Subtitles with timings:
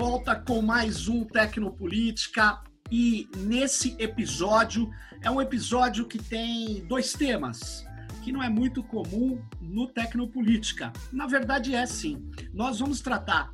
[0.00, 4.90] Volta com mais um Tecnopolítica e nesse episódio
[5.22, 7.86] é um episódio que tem dois temas
[8.24, 10.90] que não é muito comum no Tecnopolítica.
[11.12, 12.30] Na verdade é sim.
[12.54, 13.52] Nós vamos tratar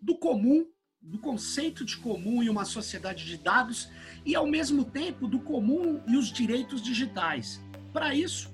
[0.00, 0.66] do comum,
[1.02, 3.90] do conceito de comum em uma sociedade de dados
[4.24, 7.62] e ao mesmo tempo do comum e os direitos digitais.
[7.92, 8.50] Para isso,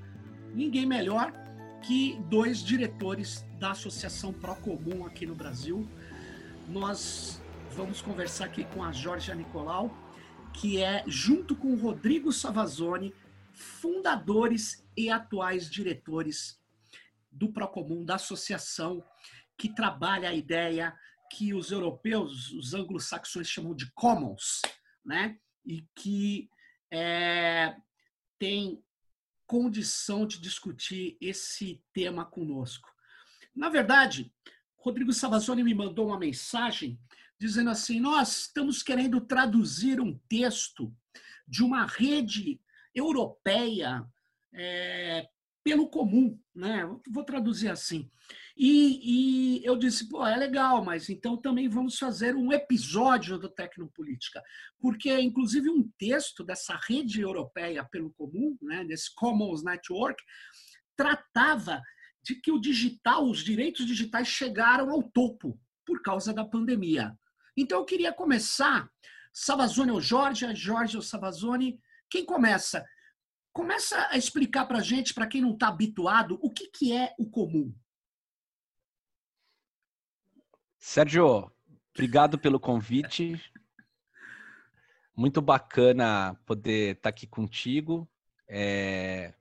[0.53, 1.33] ninguém melhor
[1.81, 5.89] que dois diretores da Associação Procomum aqui no Brasil.
[6.71, 7.43] Nós
[7.73, 9.91] vamos conversar aqui com a Jorge Nicolau,
[10.55, 13.13] que é, junto com o Rodrigo Savazone,
[13.53, 16.63] fundadores e atuais diretores
[17.29, 19.05] do Procomum, da associação
[19.59, 20.97] que trabalha a ideia
[21.33, 24.63] que os europeus, os anglo-saxões chamam de commons,
[25.05, 25.41] né?
[25.67, 26.49] E que
[26.89, 27.75] é,
[28.39, 28.81] tem
[29.45, 32.89] condição de discutir esse tema conosco.
[33.57, 34.33] Na verdade,
[34.81, 36.99] Rodrigo Savazone me mandou uma mensagem
[37.39, 40.93] dizendo assim: Nós estamos querendo traduzir um texto
[41.47, 42.61] de uma rede
[42.95, 44.05] europeia
[44.55, 45.29] é,
[45.63, 46.85] pelo comum, né?
[47.11, 48.11] Vou traduzir assim.
[48.57, 53.49] E, e, eu disse, pô, é legal, mas então também vamos fazer um episódio do
[53.49, 54.43] Tecnopolítica,
[54.79, 60.23] porque inclusive um texto dessa rede europeia pelo comum, né, desse Commons Network,
[60.95, 61.81] tratava
[62.23, 67.19] de que o digital, os direitos digitais chegaram ao topo por causa da pandemia.
[67.57, 68.91] Então eu queria começar,
[69.33, 72.85] Savazone ou Jorge, Jorge ou Savazone, quem começa?
[73.53, 77.15] Começa a explicar para a gente, para quem não está habituado, o que, que é
[77.19, 77.75] o comum.
[80.79, 81.53] Sérgio,
[81.95, 83.41] obrigado pelo convite.
[85.15, 88.09] Muito bacana poder estar tá aqui contigo.
[88.49, 89.35] É...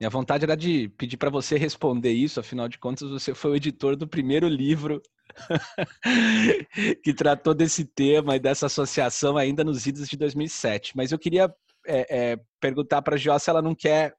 [0.00, 3.56] Minha vontade era de pedir para você responder isso, afinal de contas, você foi o
[3.56, 5.02] editor do primeiro livro
[7.02, 10.96] que tratou desse tema e dessa associação ainda nos idos de 2007.
[10.96, 11.52] Mas eu queria
[11.86, 14.14] é, é, perguntar para a Jó se ela não quer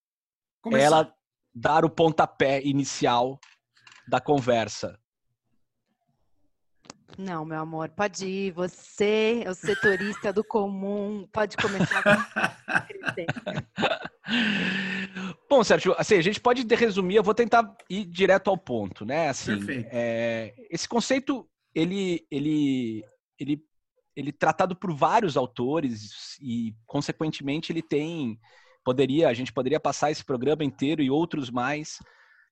[0.62, 0.86] Começar.
[0.86, 1.14] ela
[1.54, 3.40] dar o pontapé inicial
[4.08, 5.00] da conversa.
[7.18, 8.52] Não, meu amor, pode ir.
[8.52, 12.04] Você é o setorista do comum, pode começar.
[15.50, 19.30] Bom, Sérgio, assim, a gente pode resumir, eu vou tentar ir direto ao ponto, né?
[19.30, 19.60] Assim,
[19.92, 23.04] é, esse conceito, ele, ele,
[23.40, 23.64] ele
[24.20, 28.38] ele tratado por vários autores e consequentemente ele tem
[28.84, 32.00] poderia a gente poderia passar esse programa inteiro e outros mais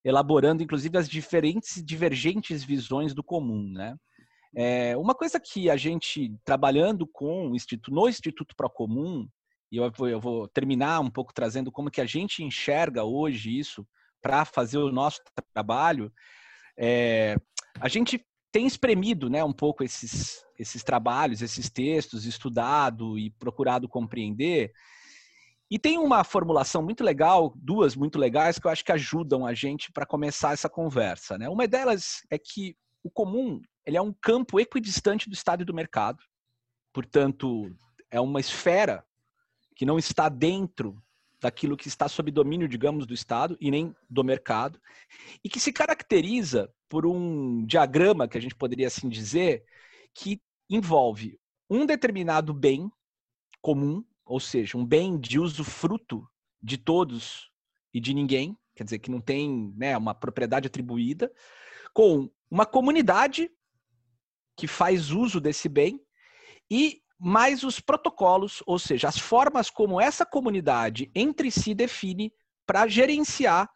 [0.03, 3.97] elaborando inclusive as diferentes divergentes visões do comum, né?
[4.59, 9.27] É, uma coisa que a gente trabalhando com o instituto no Instituto Procomum
[9.71, 13.57] e eu vou, eu vou terminar um pouco trazendo como que a gente enxerga hoje
[13.57, 13.87] isso
[14.21, 15.21] para fazer o nosso
[15.53, 16.11] trabalho,
[16.77, 17.37] é,
[17.79, 23.87] a gente tem espremido né, um pouco esses, esses trabalhos, esses textos, estudado e procurado
[23.87, 24.71] compreender.
[25.69, 29.53] E tem uma formulação muito legal, duas muito legais, que eu acho que ajudam a
[29.53, 31.37] gente para começar essa conversa.
[31.37, 31.49] Né?
[31.49, 35.73] Uma delas é que o comum ele é um campo equidistante do estado e do
[35.73, 36.21] mercado.
[36.91, 37.73] Portanto,
[38.11, 39.05] é uma esfera
[39.73, 41.01] que não está dentro
[41.39, 44.81] daquilo que está sob domínio, digamos, do Estado e nem do mercado,
[45.41, 49.63] e que se caracteriza por um diagrama, que a gente poderia assim dizer,
[50.13, 51.39] que envolve
[51.69, 52.91] um determinado bem
[53.61, 56.27] comum, ou seja, um bem de uso fruto
[56.61, 57.51] de todos
[57.93, 61.31] e de ninguém, quer dizer, que não tem né, uma propriedade atribuída,
[61.93, 63.49] com uma comunidade
[64.57, 66.01] que faz uso desse bem
[66.69, 72.33] e mais os protocolos, ou seja, as formas como essa comunidade entre si define
[72.65, 73.69] para gerenciar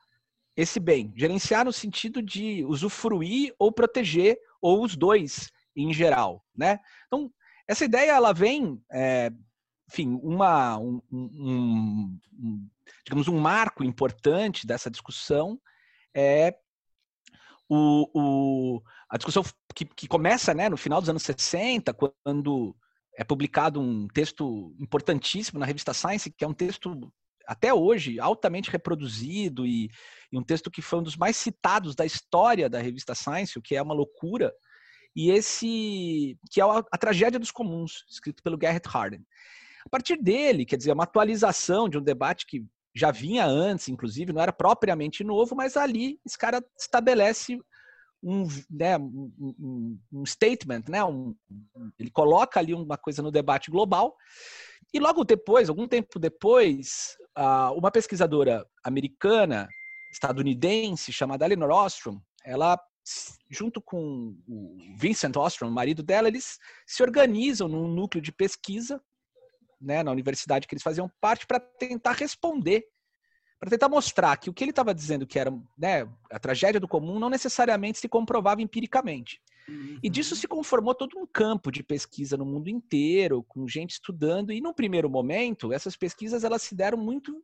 [0.55, 1.13] esse bem.
[1.15, 6.45] Gerenciar no sentido de usufruir ou proteger, ou os dois em geral.
[6.55, 6.79] Né?
[7.07, 7.31] Então,
[7.67, 9.31] essa ideia ela vem, é,
[9.89, 12.69] enfim, uma, um, um, um,
[13.05, 15.59] digamos, um marco importante dessa discussão
[16.13, 16.55] é
[17.69, 22.75] o, o a discussão que, que começa né, no final dos anos 60, quando
[23.15, 27.11] é publicado um texto importantíssimo na revista Science, que é um texto
[27.45, 29.89] até hoje altamente reproduzido e,
[30.31, 33.61] e, um texto que foi um dos mais citados da história da revista Science, o
[33.61, 34.53] que é uma loucura.
[35.15, 39.25] E esse que é a, a tragédia dos comuns, escrito pelo Garrett Hardin.
[39.85, 42.63] A partir dele, quer dizer, é uma atualização de um debate que
[42.95, 47.59] já vinha antes, inclusive, não era propriamente novo, mas ali esse cara estabelece
[48.23, 51.35] um, né, um, um statement, né, um,
[51.99, 54.15] ele coloca ali uma coisa no debate global.
[54.93, 57.15] E logo depois, algum tempo depois,
[57.75, 59.67] uma pesquisadora americana,
[60.11, 62.77] estadunidense, chamada Eleanor Ostrom, ela
[63.49, 69.01] junto com o Vincent Ostrom, o marido dela, eles se organizam num núcleo de pesquisa,
[69.79, 72.85] né, na universidade que eles faziam parte, para tentar responder,
[73.61, 76.87] para tentar mostrar que o que ele estava dizendo que era né, a tragédia do
[76.87, 79.39] comum não necessariamente se comprovava empiricamente.
[79.69, 79.99] Uhum.
[80.01, 84.51] E disso se conformou todo um campo de pesquisa no mundo inteiro, com gente estudando.
[84.51, 87.39] E no primeiro momento, essas pesquisas elas se deram muito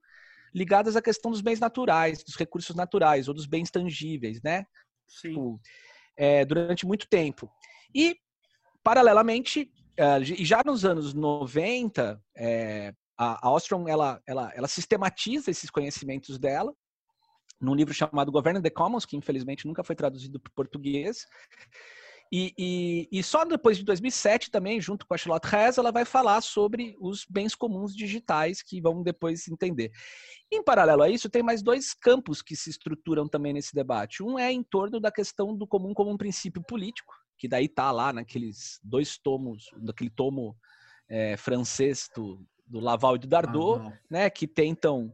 [0.56, 4.66] ligadas à questão dos bens naturais, dos recursos naturais ou dos bens tangíveis, né?
[5.08, 5.30] Sim.
[5.30, 5.62] Tipo,
[6.16, 7.48] é, durante muito tempo.
[7.94, 8.18] E,
[8.84, 15.50] paralelamente, uh, e já nos anos 90, é, a, a Ostrom ela, ela, ela sistematiza
[15.50, 16.74] esses conhecimentos dela
[17.60, 21.26] num livro chamado Govern the Commons, que infelizmente nunca foi traduzido para português.
[22.32, 26.04] E, e, e, só depois de 2007 também, junto com a Charlotte Hess, ela vai
[26.04, 29.92] falar sobre os bens comuns digitais que vamos depois entender.
[30.52, 34.22] Em paralelo a isso, tem mais dois campos que se estruturam também nesse debate.
[34.22, 37.92] Um é em torno da questão do comum como um princípio político, que daí está
[37.92, 40.56] lá naqueles dois tomos, daquele tomo
[41.10, 45.14] é, francês do, do Laval e do Dardot, ah, né, que tentam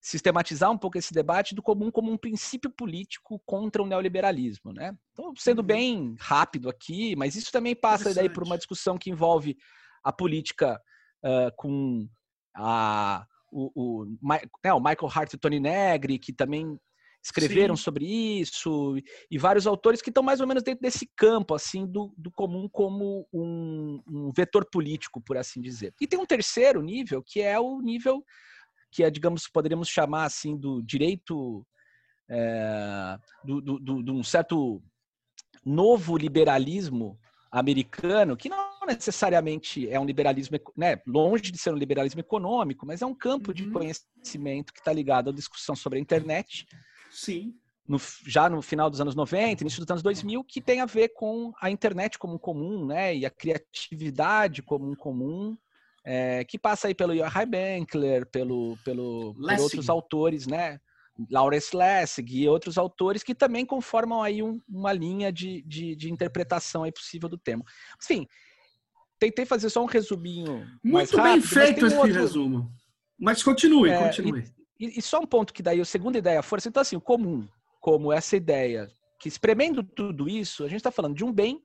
[0.00, 4.94] sistematizar um pouco esse debate do comum como um princípio político contra o neoliberalismo, né?
[5.12, 5.66] Então, sendo uhum.
[5.66, 9.56] bem rápido aqui, mas isso também passa daí por uma discussão que envolve
[10.02, 10.78] a política
[11.24, 12.06] uh, com
[12.54, 14.04] a, o, o,
[14.62, 16.78] né, o, Michael Hart e o Tony Negri, que também
[17.24, 17.82] escreveram Sim.
[17.82, 18.96] sobre isso,
[19.30, 22.68] e vários autores que estão mais ou menos dentro desse campo, assim, do, do comum
[22.68, 25.94] como um, um vetor político, por assim dizer.
[25.98, 28.22] E tem um terceiro nível, que é o nível
[28.92, 31.66] que é, digamos, poderíamos chamar assim do direito
[32.30, 34.80] é, do, do, do, de um certo
[35.64, 37.18] novo liberalismo
[37.50, 43.02] americano, que não necessariamente é um liberalismo, né, longe de ser um liberalismo econômico, mas
[43.02, 43.54] é um campo uhum.
[43.54, 46.66] de conhecimento que está ligado à discussão sobre a internet.
[47.14, 47.54] Sim.
[47.86, 51.10] No, já no final dos anos 90, início dos anos 2000, que tem a ver
[51.10, 55.56] com a internet como um comum, né, e a criatividade como um comum,
[56.04, 60.78] é, que passa aí pelo Joachim Benkler, pelo, pelo, por outros autores, né?
[61.30, 66.10] Lawrence Lessig e outros autores que também conformam aí um, uma linha de, de, de,
[66.10, 67.64] interpretação aí possível do tema.
[68.02, 68.26] Enfim,
[69.18, 70.66] tentei fazer só um resuminho.
[70.82, 72.12] Muito rápido, bem feito esse outro...
[72.12, 72.72] resumo.
[73.18, 74.40] Mas continue, é, continue.
[74.40, 76.68] E, e, só um ponto que daí, a segunda ideia, a força.
[76.68, 77.48] Então, assim, o comum,
[77.80, 81.62] como essa ideia, que espremendo tudo isso, a gente está falando de um bem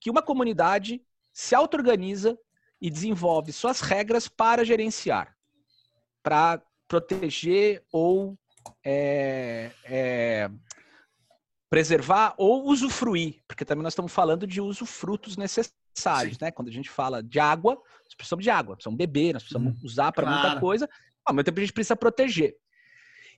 [0.00, 1.02] que uma comunidade
[1.32, 2.38] se auto-organiza
[2.80, 5.34] e desenvolve suas regras para gerenciar,
[6.22, 8.38] para proteger ou
[8.84, 10.50] é, é,
[11.70, 16.44] preservar ou usufruir, porque também nós estamos falando de usufrutos necessários, Sim.
[16.44, 16.50] né?
[16.50, 17.74] Quando a gente fala de água,
[18.04, 20.42] nós precisamos de água, precisamos beber, nós precisamos hum, usar para claro.
[20.42, 20.88] muita coisa,
[21.26, 22.56] ao mesmo tempo a gente precisa proteger.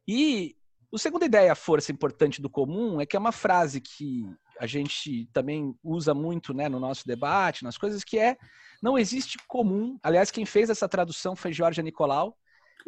[0.07, 0.55] E
[0.95, 4.25] a segunda ideia, a força importante do comum, é que é uma frase que
[4.59, 8.37] a gente também usa muito né, no nosso debate, nas coisas, que é
[8.83, 9.99] não existe comum.
[10.03, 12.37] Aliás, quem fez essa tradução foi Jorge Nicolau.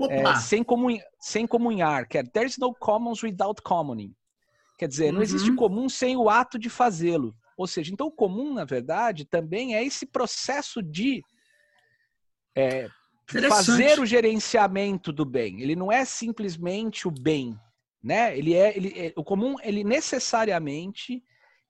[0.08, 4.14] É, sem, comun, sem comunhar, que é There's no commons without commoning.
[4.78, 5.16] Quer dizer, uhum.
[5.16, 5.56] não existe uhum.
[5.56, 7.36] comum sem o ato de fazê-lo.
[7.54, 11.22] Ou seja, então o comum, na verdade, também é esse processo de
[12.56, 12.88] é,
[13.48, 15.60] fazer o gerenciamento do bem.
[15.60, 17.58] Ele não é simplesmente o bem,
[18.02, 18.36] né?
[18.36, 21.22] Ele é, ele, é, o comum, ele necessariamente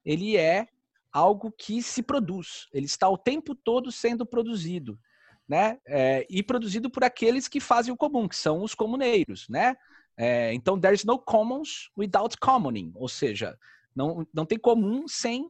[0.03, 0.67] ele é
[1.11, 2.67] algo que se produz.
[2.73, 4.99] Ele está o tempo todo sendo produzido,
[5.47, 5.77] né?
[5.85, 9.75] É, e produzido por aqueles que fazem o comum, que são os comuneiros, né?
[10.17, 13.57] É, então, there's no commons without commoning, ou seja,
[13.95, 15.49] não, não tem comum sem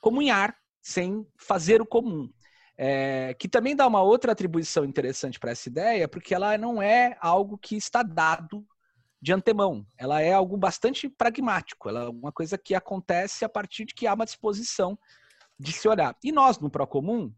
[0.00, 2.28] comunhar, sem fazer o comum.
[2.84, 7.16] É, que também dá uma outra atribuição interessante para essa ideia, porque ela não é
[7.20, 8.66] algo que está dado
[9.20, 9.86] de antemão.
[9.96, 11.88] Ela é algo bastante pragmático.
[11.88, 14.98] Ela é uma coisa que acontece a partir de que há uma disposição
[15.56, 16.16] de se olhar.
[16.24, 17.32] E nós, no Procomum,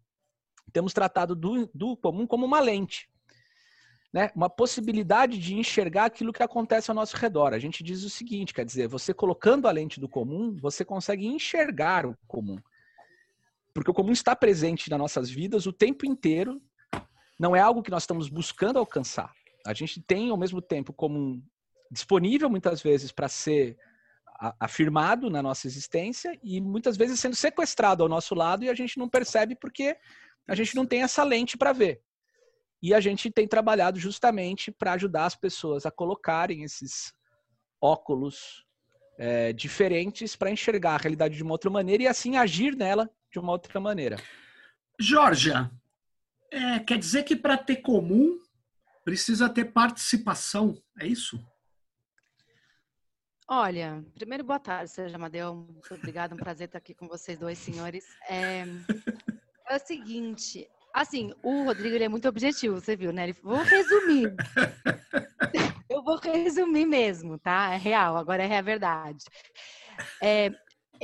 [0.72, 3.06] temos tratado do, do comum como uma lente.
[4.10, 4.30] Né?
[4.34, 7.52] Uma possibilidade de enxergar aquilo que acontece ao nosso redor.
[7.52, 11.26] A gente diz o seguinte, quer dizer, você colocando a lente do comum, você consegue
[11.26, 12.56] enxergar o comum.
[13.74, 16.62] Porque o comum está presente nas nossas vidas o tempo inteiro,
[17.38, 19.32] não é algo que nós estamos buscando alcançar.
[19.66, 21.42] A gente tem, ao mesmo tempo, como
[21.90, 23.76] disponível muitas vezes para ser
[24.60, 28.98] afirmado na nossa existência e muitas vezes sendo sequestrado ao nosso lado e a gente
[28.98, 29.96] não percebe porque
[30.46, 32.02] a gente não tem essa lente para ver.
[32.82, 37.14] E a gente tem trabalhado justamente para ajudar as pessoas a colocarem esses
[37.80, 38.64] óculos
[39.18, 43.38] é, diferentes para enxergar a realidade de uma outra maneira e assim agir nela de
[43.40, 44.16] uma outra maneira.
[44.98, 45.68] Georgia,
[46.52, 48.40] é, quer dizer que para ter comum
[49.04, 51.44] precisa ter participação, é isso?
[53.48, 55.52] Olha, primeiro, boa tarde, Sérgio Amadeu.
[55.52, 58.06] Muito obrigada, um prazer estar aqui com vocês dois, senhores.
[58.28, 58.64] É,
[59.68, 63.24] é o seguinte, assim, o Rodrigo ele é muito objetivo, você viu, né?
[63.24, 64.32] Ele, vou resumir.
[65.90, 67.74] Eu vou resumir mesmo, tá?
[67.74, 69.24] É real, agora é a verdade.
[70.22, 70.50] É,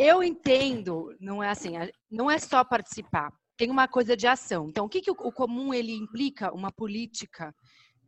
[0.00, 1.72] eu entendo, não é assim,
[2.10, 4.66] não é só participar, tem uma coisa de ação.
[4.70, 6.50] Então, o que, que o, o comum ele implica?
[6.54, 7.54] Uma política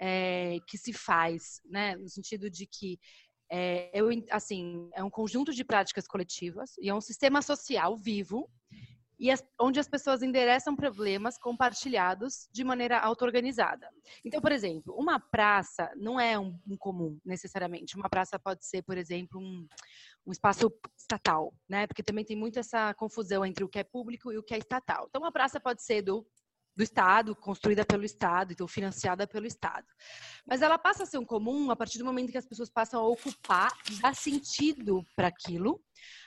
[0.01, 2.99] é, que se faz, né, no sentido de que
[3.51, 8.49] é, eu, assim, é um conjunto de práticas coletivas e é um sistema social vivo
[9.23, 13.87] e as, onde as pessoas endereçam problemas compartilhados de maneira auto-organizada.
[14.25, 17.95] Então, por exemplo, uma praça não é um, um, comum necessariamente.
[17.95, 19.65] Uma praça pode ser, por exemplo, um,
[20.27, 21.87] um espaço estatal, né?
[21.87, 24.59] Porque também tem muito essa confusão entre o que é público e o que é
[24.59, 25.07] estatal.
[25.09, 26.27] Então, uma praça pode ser do
[26.75, 29.87] do Estado, construída pelo Estado, então financiada pelo Estado.
[30.47, 33.01] Mas ela passa a ser um comum a partir do momento que as pessoas passam
[33.01, 35.81] a ocupar, dar sentido para aquilo,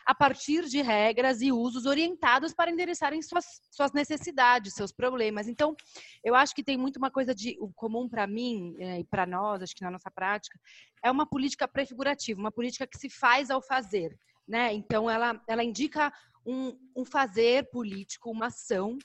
[0.05, 5.47] a partir de regras e usos orientados para endereçarem suas, suas necessidades, seus problemas.
[5.47, 5.75] Então,
[6.23, 9.25] eu acho que tem muito uma coisa de o comum para mim é, e para
[9.25, 10.59] nós, acho que na nossa prática,
[11.03, 14.15] é uma política prefigurativa, uma política que se faz ao fazer.
[14.47, 14.73] Né?
[14.73, 16.13] Então, ela, ela indica
[16.45, 18.97] um, um fazer político, uma ação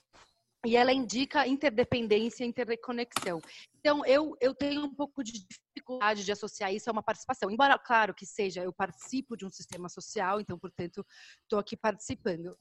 [0.65, 3.41] e ela indica interdependência, interconexão.
[3.79, 7.51] Então, eu, eu tenho um pouco de dificuldade de associar isso a uma participação.
[7.51, 11.05] Embora, claro que seja, eu participo de um sistema social, então, portanto,
[11.43, 12.57] estou aqui participando.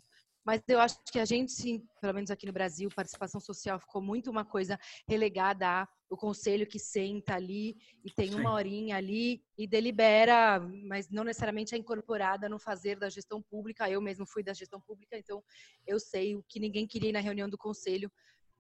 [0.45, 4.01] Mas eu acho que a gente, sim, pelo menos aqui no Brasil, participação social ficou
[4.01, 9.67] muito uma coisa relegada ao conselho que senta ali e tem uma horinha ali e
[9.67, 13.89] delibera, mas não necessariamente é incorporada no fazer da gestão pública.
[13.89, 15.43] Eu mesmo fui da gestão pública, então
[15.85, 18.11] eu sei o que ninguém queria ir na reunião do conselho,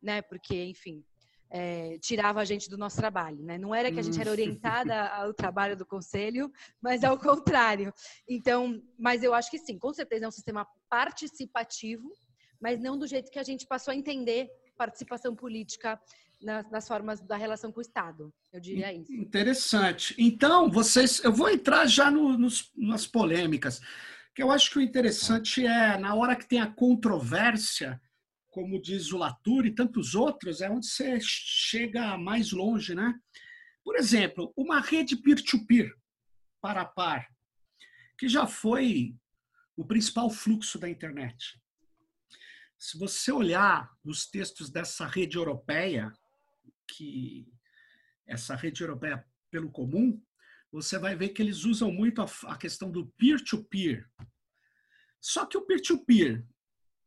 [0.01, 0.21] né?
[0.21, 1.03] Porque, enfim,
[1.51, 3.57] é, tirava a gente do nosso trabalho, né?
[3.57, 6.51] Não era que a gente era orientada ao trabalho do conselho,
[6.81, 7.93] mas ao contrário.
[8.27, 12.11] Então, mas eu acho que sim, com certeza é um sistema participativo,
[12.61, 15.99] mas não do jeito que a gente passou a entender participação política
[16.41, 18.33] nas, nas, formas da relação com o Estado.
[18.53, 19.11] Eu diria isso.
[19.11, 20.15] Interessante.
[20.17, 23.81] Então, vocês, eu vou entrar já no, nos, nas polêmicas,
[24.33, 27.99] que eu acho que o interessante é na hora que tem a controvérsia
[28.59, 33.17] como diz o Latour e tantos outros, é onde você chega mais longe, né?
[33.85, 35.95] Por exemplo, uma rede peer-to-peer,
[36.61, 37.25] para par,
[38.17, 39.15] que já foi
[39.77, 41.57] o principal fluxo da internet.
[42.77, 46.11] Se você olhar nos textos dessa rede europeia,
[46.85, 47.47] que
[48.27, 50.21] essa rede europeia pelo comum,
[50.69, 54.05] você vai ver que eles usam muito a, a questão do peer-to-peer.
[54.05, 54.27] -peer.
[55.21, 56.47] Só que o peer-to-peer, -peer,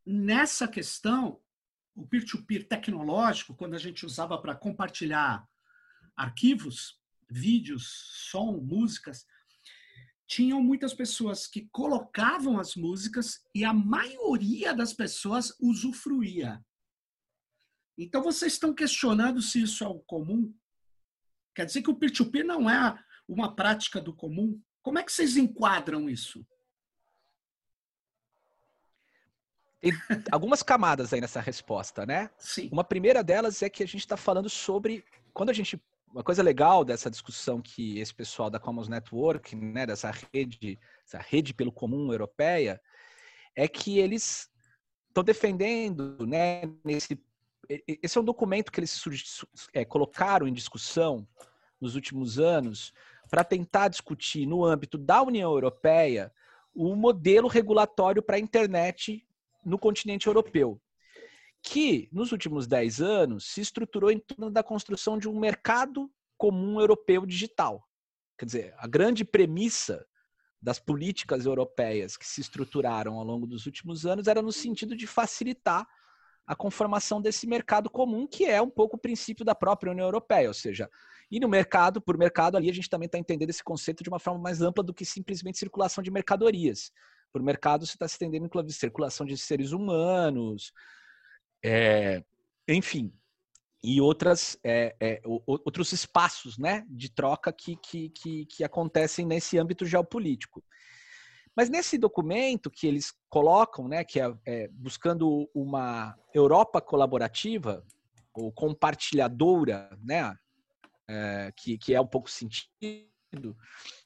[0.03, 1.42] nessa questão,
[1.95, 5.47] o peer-to-peer tecnológico, quando a gente usava para compartilhar
[6.15, 9.25] arquivos, vídeos, som, músicas,
[10.27, 16.63] tinham muitas pessoas que colocavam as músicas e a maioria das pessoas usufruía.
[17.97, 20.53] Então vocês estão questionando se isso é o comum?
[21.55, 22.97] Quer dizer que o peer-to-peer -peer não é
[23.27, 24.59] uma prática do comum?
[24.81, 26.45] Como é que vocês enquadram isso?
[29.91, 32.29] Tem algumas camadas aí nessa resposta, né?
[32.37, 32.69] Sim.
[32.71, 35.81] Uma primeira delas é que a gente está falando sobre quando a gente
[36.13, 41.17] uma coisa legal dessa discussão que esse pessoal da Commons Network, né, dessa rede, essa
[41.17, 42.79] rede pelo comum europeia,
[43.55, 44.47] é que eles
[45.07, 47.19] estão defendendo, né, nesse
[47.87, 49.01] esse é um documento que eles
[49.73, 51.25] é, colocaram em discussão
[51.79, 52.93] nos últimos anos
[53.29, 56.31] para tentar discutir no âmbito da União Europeia
[56.75, 59.25] o modelo regulatório para a internet
[59.65, 60.81] no continente europeu,
[61.61, 66.79] que nos últimos 10 anos se estruturou em torno da construção de um mercado comum
[66.79, 67.87] europeu digital.
[68.37, 70.05] Quer dizer, a grande premissa
[70.61, 75.07] das políticas europeias que se estruturaram ao longo dos últimos anos era no sentido de
[75.07, 75.87] facilitar
[76.45, 80.49] a conformação desse mercado comum, que é um pouco o princípio da própria União Europeia,
[80.49, 80.89] ou seja,
[81.31, 84.19] e no mercado, por mercado ali, a gente também está entendendo esse conceito de uma
[84.19, 86.91] forma mais ampla do que simplesmente circulação de mercadorias
[87.33, 90.71] por mercado, você está se estendendo inclusive circulação de seres humanos,
[91.65, 92.23] é,
[92.67, 93.11] enfim,
[93.83, 99.57] e outras, é, é, outros espaços né, de troca que, que, que, que acontecem nesse
[99.57, 100.63] âmbito geopolítico.
[101.55, 107.85] Mas nesse documento que eles colocam, né, que é, é, buscando uma Europa colaborativa
[108.33, 110.35] ou compartilhadora, né,
[111.07, 113.12] é, que, que é um pouco sentido,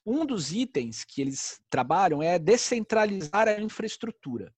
[0.06, 4.54] um dos itens que eles trabalham é descentralizar a infraestrutura.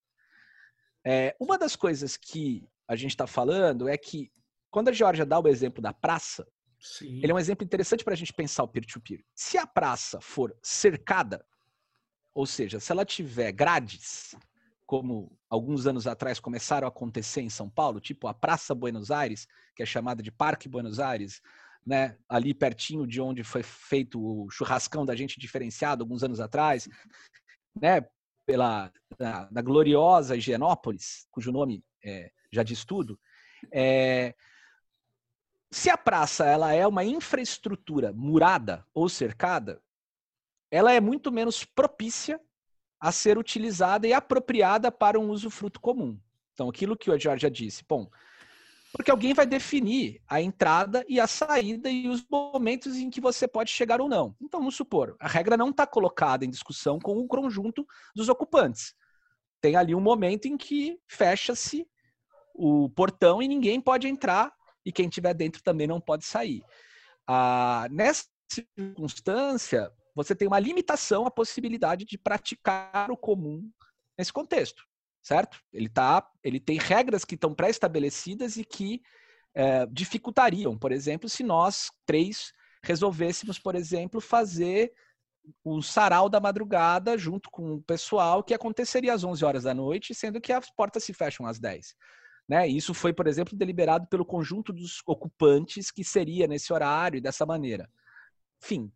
[1.04, 4.30] É, uma das coisas que a gente está falando é que,
[4.70, 6.46] quando a Georgia dá o exemplo da praça,
[6.78, 7.20] Sim.
[7.22, 9.20] ele é um exemplo interessante para a gente pensar o peer-to-peer.
[9.20, 9.26] -peer.
[9.34, 11.44] Se a praça for cercada,
[12.34, 14.34] ou seja, se ela tiver grades,
[14.86, 19.46] como alguns anos atrás começaram a acontecer em São Paulo, tipo a Praça Buenos Aires,
[19.76, 21.40] que é chamada de Parque Buenos Aires,
[21.86, 26.88] né, ali pertinho de onde foi feito o churrascão da gente diferenciado alguns anos atrás,
[27.80, 28.06] né,
[28.46, 33.18] pela da, gloriosa Higienópolis, cujo nome é, já diz tudo.
[33.72, 34.34] É,
[35.70, 39.80] se a praça ela é uma infraestrutura murada ou cercada,
[40.70, 42.40] ela é muito menos propícia
[42.98, 46.20] a ser utilizada e apropriada para um usufruto comum.
[46.52, 48.10] Então, aquilo que o Jorge já disse, bom,
[48.92, 53.46] porque alguém vai definir a entrada e a saída e os momentos em que você
[53.46, 54.34] pode chegar ou não.
[54.40, 58.94] Então, vamos supor, a regra não está colocada em discussão com o conjunto dos ocupantes.
[59.60, 61.86] Tem ali um momento em que fecha-se
[62.54, 64.52] o portão e ninguém pode entrar
[64.84, 66.62] e quem estiver dentro também não pode sair.
[67.26, 73.70] Ah, nessa circunstância, você tem uma limitação à possibilidade de praticar o comum
[74.18, 74.82] nesse contexto,
[75.22, 75.60] certo?
[75.72, 79.02] Ele, tá, ele tem regras que estão pré-estabelecidas e que
[79.54, 84.92] é, dificultariam, por exemplo, se nós três resolvêssemos, por exemplo, fazer
[85.64, 90.14] um sarau da madrugada junto com o pessoal que aconteceria às 11 horas da noite,
[90.14, 91.94] sendo que as portas se fecham às 10.
[92.48, 92.68] Né?
[92.68, 97.46] Isso foi, por exemplo, deliberado pelo conjunto dos ocupantes que seria nesse horário e dessa
[97.46, 97.88] maneira.
[98.62, 98.92] Enfim,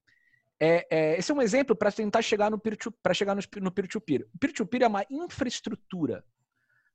[0.60, 2.60] é, é, esse é um exemplo para tentar chegar no
[3.02, 4.26] para chegar no peer-to-peer.
[4.34, 6.24] O peer-to-peer é uma infraestrutura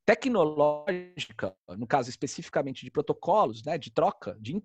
[0.06, 4.60] tecnológica, no caso especificamente de protocolos, né, de troca de,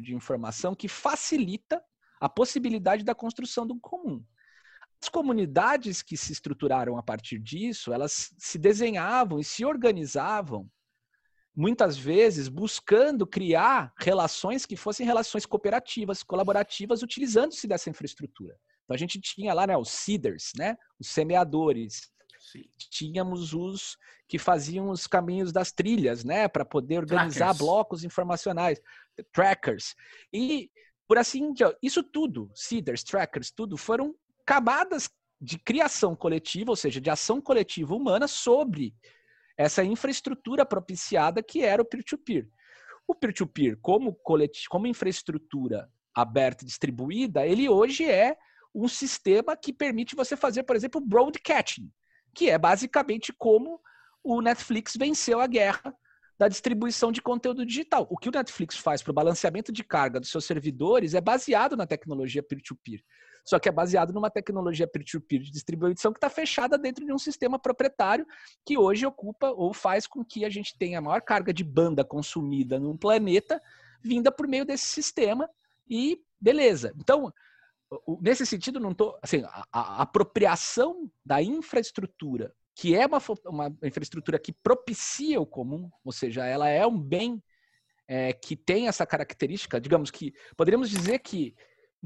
[0.00, 1.82] de informação, que facilita
[2.20, 4.24] a possibilidade da construção do comum.
[5.02, 10.70] As comunidades que se estruturaram a partir disso, elas se desenhavam e se organizavam
[11.54, 18.56] muitas vezes buscando criar relações que fossem relações cooperativas, colaborativas, utilizando-se dessa infraestrutura.
[18.84, 22.10] Então a gente tinha lá né, os seeders, né, os semeadores.
[22.40, 22.64] Sim.
[22.90, 23.96] Tínhamos os
[24.28, 27.58] que faziam os caminhos das trilhas, né, para poder organizar trackers.
[27.58, 28.80] blocos informacionais,
[29.32, 29.94] trackers.
[30.32, 30.70] E
[31.06, 34.14] por assim, isso tudo, seeders, trackers, tudo foram
[34.46, 35.08] camadas
[35.40, 38.94] de criação coletiva, ou seja, de ação coletiva humana sobre
[39.56, 42.48] essa infraestrutura propiciada que era o peer-to-peer.
[43.06, 44.16] O peer-to-peer, como,
[44.68, 48.36] como infraestrutura aberta e distribuída, ele hoje é
[48.74, 51.90] um sistema que permite você fazer, por exemplo, broadcasting,
[52.34, 53.80] que é basicamente como
[54.22, 55.94] o Netflix venceu a guerra
[56.36, 58.06] da distribuição de conteúdo digital.
[58.10, 61.76] O que o Netflix faz para o balanceamento de carga dos seus servidores é baseado
[61.76, 63.00] na tecnologia peer-to-peer.
[63.00, 63.04] -peer.
[63.44, 67.12] Só que é baseado numa tecnologia peer-to-peer -peer de distribuição que está fechada dentro de
[67.12, 68.26] um sistema proprietário
[68.64, 72.04] que hoje ocupa ou faz com que a gente tenha a maior carga de banda
[72.04, 73.60] consumida num planeta
[74.02, 75.48] vinda por meio desse sistema
[75.88, 76.94] e beleza.
[76.96, 77.32] Então,
[78.20, 84.38] nesse sentido, não tô assim, a, a apropriação da infraestrutura que é uma, uma infraestrutura
[84.38, 87.42] que propicia o comum, ou seja, ela é um bem
[88.06, 91.54] é, que tem essa característica, digamos que poderíamos dizer que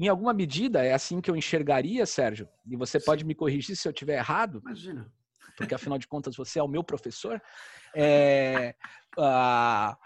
[0.05, 3.87] em alguma medida é assim que eu enxergaria, Sérgio, e você pode me corrigir se
[3.87, 4.61] eu estiver errado.
[4.65, 5.11] Imagina.
[5.57, 7.41] Porque afinal de contas você é o meu professor.
[7.95, 8.75] É,
[9.17, 9.97] a,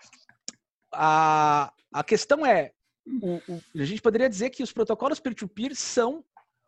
[0.94, 2.72] a, a questão é,
[3.06, 6.24] o, o, a gente poderia dizer que os protocolos peer-to-peer -peer são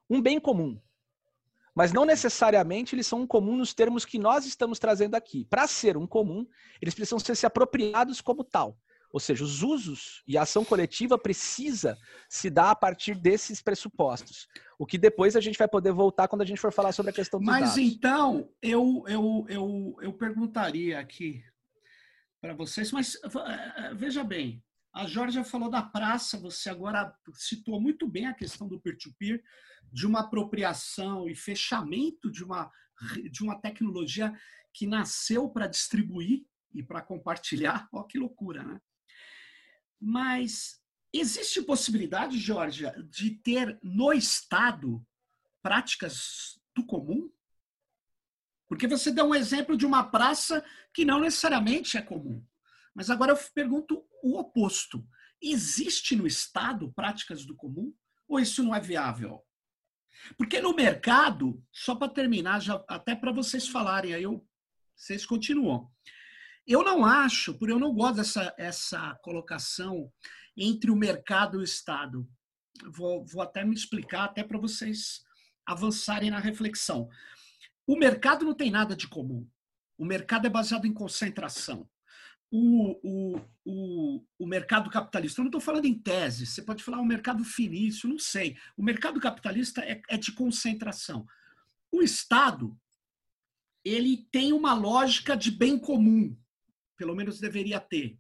[0.10, 0.78] um bem comum
[1.76, 5.44] mas não necessariamente eles são um comum nos termos que nós estamos trazendo aqui.
[5.44, 6.48] Para ser um comum,
[6.82, 8.80] eles precisam ser se apropriados como tal.
[9.16, 11.98] Ou seja, os usos e a ação coletiva precisa
[12.28, 14.46] se dar a partir desses pressupostos.
[14.78, 17.16] O que depois a gente vai poder voltar quando a gente for falar sobre a
[17.16, 17.78] questão dos Mas dados.
[17.78, 21.42] então, eu, eu, eu, eu perguntaria aqui
[22.42, 24.62] para vocês, mas eh, veja bem,
[24.94, 29.42] a Jorge falou da praça, você agora citou muito bem a questão do peer-to-peer,
[29.94, 32.70] de uma apropriação e fechamento de uma,
[33.32, 34.38] de uma tecnologia
[34.74, 37.88] que nasceu para distribuir e para compartilhar.
[37.94, 38.82] Olha que loucura, né?
[40.00, 40.80] Mas
[41.14, 45.06] existe possibilidade, Jorge, de ter no Estado
[45.62, 47.32] práticas do comum?
[48.68, 52.44] Porque você deu um exemplo de uma praça que não necessariamente é comum.
[52.94, 55.06] Mas agora eu pergunto o oposto.
[55.42, 57.94] Existe no Estado práticas do comum?
[58.28, 59.44] Ou isso não é viável?
[60.38, 64.48] Porque no mercado, só para terminar, já, até para vocês falarem, aí eu,
[64.96, 65.92] vocês continuam.
[66.68, 70.12] Eu não acho, porque eu não gosto dessa essa colocação
[70.58, 72.28] entre o mercado e o Estado.
[72.92, 75.24] Vou, vou até me explicar, até para vocês
[75.66, 77.10] avançarem na reflexão.
[77.88, 79.48] O mercado não tem nada de comum.
[79.98, 81.88] O mercado é baseado em concentração
[82.52, 85.40] o, o, o, o mercado capitalista.
[85.40, 88.58] Eu não estou falando em tese, você pode falar o mercado finício, não sei.
[88.78, 91.26] O mercado capitalista é, é de concentração.
[91.92, 92.78] o Estado
[93.84, 96.36] ele tem uma lógica de bem comum,
[96.96, 98.18] pelo menos deveria ter,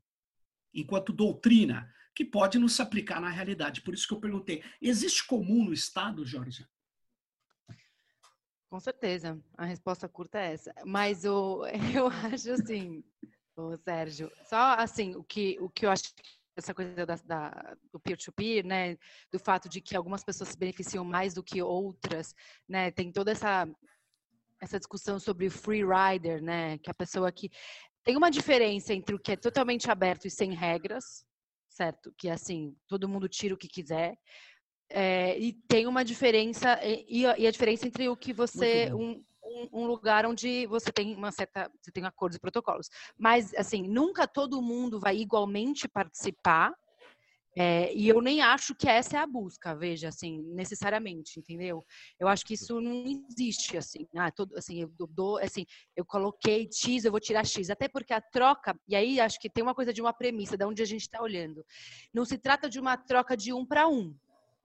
[0.73, 3.81] enquanto doutrina, que pode não se aplicar na realidade.
[3.81, 6.67] Por isso que eu perguntei: existe comum no Estado, Jorge?
[8.69, 10.73] Com certeza, a resposta curta é essa.
[10.85, 13.03] Mas o, eu acho assim,
[13.55, 16.13] o Sérgio, só assim, o que, o que eu acho
[16.57, 18.97] essa coisa da, da, do peer-to-peer, -peer, né,
[19.31, 22.33] do fato de que algumas pessoas se beneficiam mais do que outras,
[22.67, 23.67] né, tem toda essa
[24.61, 27.51] essa discussão sobre o free rider, né, que a pessoa que
[28.05, 31.25] tem uma diferença entre o que é totalmente aberto e sem regras,
[31.67, 32.13] certo?
[32.17, 34.15] Que assim, todo mundo tira o que quiser.
[34.89, 38.93] É, e tem uma diferença, e, e, a diferença entre o que você.
[38.93, 39.23] Um,
[39.71, 41.71] um, lugar onde você tem uma certa.
[41.81, 42.89] Você tem acordos e protocolos.
[43.17, 46.71] Mas, assim, nunca todo mundo vai igualmente participar.
[47.57, 51.85] É, e eu nem acho que essa é a busca, veja, assim, necessariamente, entendeu?
[52.19, 55.65] Eu acho que isso não existe, assim, ah, todo, assim, eu dou, assim,
[55.95, 59.49] eu coloquei X, eu vou tirar X, até porque a troca, e aí acho que
[59.49, 61.65] tem uma coisa de uma premissa, de onde a gente está olhando.
[62.13, 64.13] Não se trata de uma troca de um para um,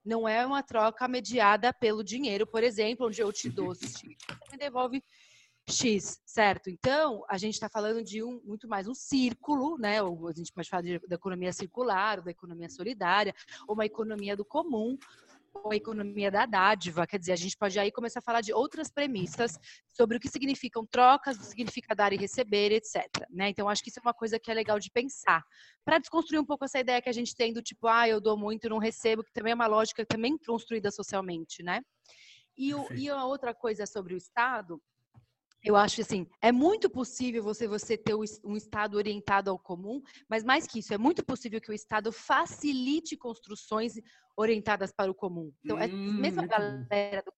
[0.03, 4.05] não é uma troca mediada pelo dinheiro, por exemplo, onde eu te dou você
[4.51, 5.01] me devolve
[5.71, 6.69] X, certo?
[6.69, 10.03] Então, a gente está falando de um muito mais um círculo, né?
[10.03, 13.33] Ou a gente pode falar de, da economia circular, da economia solidária,
[13.67, 14.97] ou uma economia do comum,
[15.53, 17.07] ou a economia da dádiva.
[17.07, 19.57] Quer dizer, a gente pode aí começar a falar de outras premissas
[19.93, 23.05] sobre o que significam trocas, o que significa dar e receber, etc.
[23.29, 23.49] Né?
[23.49, 25.43] Então, acho que isso é uma coisa que é legal de pensar.
[25.85, 28.37] Para desconstruir um pouco essa ideia que a gente tem do tipo, ah, eu dou
[28.37, 31.81] muito e não recebo, que também é uma lógica também construída socialmente, né?
[32.57, 34.81] E, o, e a outra coisa sobre o Estado
[35.63, 40.43] eu acho assim, é muito possível você, você ter um Estado orientado ao comum, mas
[40.43, 43.93] mais que isso, é muito possível que o Estado facilite construções
[44.35, 45.53] orientadas para o comum.
[45.63, 47.31] Então, é, hum, mesmo a galera do,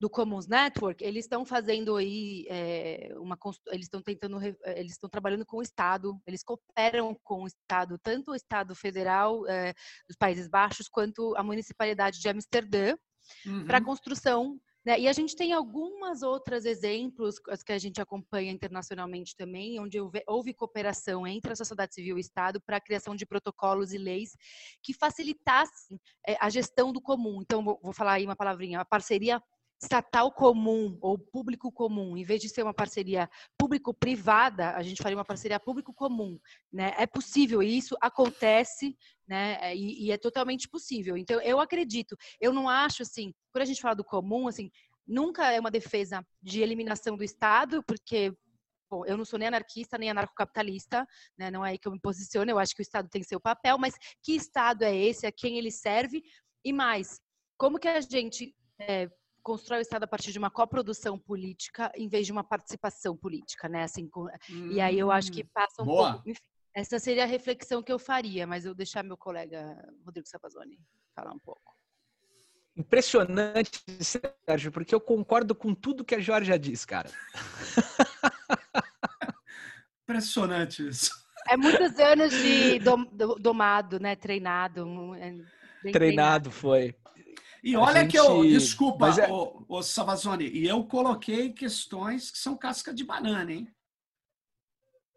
[0.00, 5.46] do Commons Network, eles estão fazendo aí é, uma eles estão tentando eles estão trabalhando
[5.46, 9.72] com o Estado, eles cooperam com o Estado, tanto o Estado federal é,
[10.08, 12.96] dos Países Baixos quanto a municipalidade de Amsterdã,
[13.46, 13.64] uhum.
[13.64, 15.00] para a construção né?
[15.00, 20.54] E a gente tem algumas outros exemplos, que a gente acompanha internacionalmente também, onde houve
[20.54, 24.36] cooperação entre a sociedade civil e o Estado para a criação de protocolos e leis
[24.80, 27.42] que facilitassem é, a gestão do comum.
[27.42, 29.42] Então, vou falar aí uma palavrinha, a parceria
[29.80, 35.16] estatal comum ou público comum, em vez de ser uma parceria público-privada, a gente faria
[35.16, 36.38] uma parceria público-comum,
[36.72, 36.94] né?
[36.96, 38.96] É possível e isso acontece,
[39.28, 39.58] né?
[39.60, 41.16] É, e, e, é totalmente possível.
[41.16, 42.16] Então, eu acredito.
[42.40, 44.70] Eu não acho assim, quando a gente fala do comum, assim,
[45.06, 48.32] nunca é uma defesa de eliminação do Estado, porque
[48.88, 51.04] Bom, eu não sou nem anarquista, nem anarcocapitalista,
[51.36, 51.50] né?
[51.50, 53.76] não é aí que eu me posiciono, eu acho que o Estado tem seu papel,
[53.78, 56.22] mas que Estado é esse, a quem ele serve?
[56.64, 57.20] E mais,
[57.58, 59.10] como que a gente é,
[59.46, 63.68] constrói o Estado a partir de uma coprodução política em vez de uma participação política,
[63.68, 63.84] né?
[63.84, 64.24] Assim, com...
[64.50, 66.14] hum, e aí eu acho que hum, passa um boa.
[66.14, 66.28] pouco.
[66.28, 66.42] Enfim,
[66.74, 70.80] essa seria a reflexão que eu faria, mas eu vou deixar meu colega Rodrigo Savazoni
[71.14, 71.76] falar um pouco.
[72.76, 73.84] Impressionante,
[74.44, 77.08] Sérgio, porque eu concordo com tudo que a Jorge diz, cara.
[80.02, 81.12] Impressionante isso.
[81.48, 83.04] É muitos anos de dom,
[83.38, 84.16] domado, né?
[84.16, 85.14] Treinado.
[85.14, 86.96] É treinado, treinado foi.
[87.66, 88.12] E olha gente...
[88.12, 89.28] que eu, desculpa, é...
[89.28, 93.68] o, o Savazone, e eu coloquei questões que são casca de banana, hein?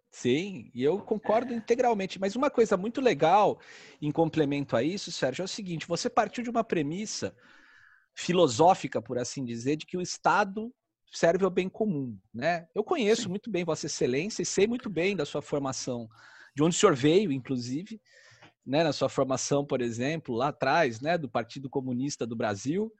[0.10, 2.20] Sim, e eu concordo integralmente.
[2.20, 3.60] Mas uma coisa muito legal
[4.02, 7.36] em complemento a isso, Sérgio, é o seguinte: você partiu de uma premissa
[8.16, 10.74] filosófica, por assim dizer, de que o Estado
[11.12, 12.68] serve ao bem comum, né?
[12.74, 13.30] Eu conheço Sim.
[13.30, 16.10] muito bem Vossa Excelência e sei muito bem da sua formação,
[16.56, 18.02] de onde o senhor veio, inclusive,
[18.65, 22.91] né, na sua formação, por exemplo, lá atrás, né, do Partido Comunista do Brasil.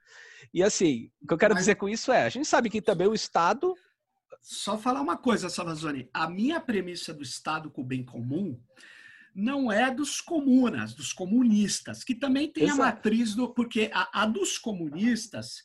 [0.52, 1.62] E assim, o que eu quero Mas...
[1.62, 3.74] dizer com isso é, a gente sabe que também o Estado
[4.42, 6.08] só falar uma coisa, Salazone.
[6.14, 8.58] A minha premissa do Estado com o bem comum
[9.34, 12.82] não é dos comunas, dos comunistas, que também tem Exato.
[12.82, 13.52] a matriz do.
[13.52, 15.62] Porque a, a, dos comunistas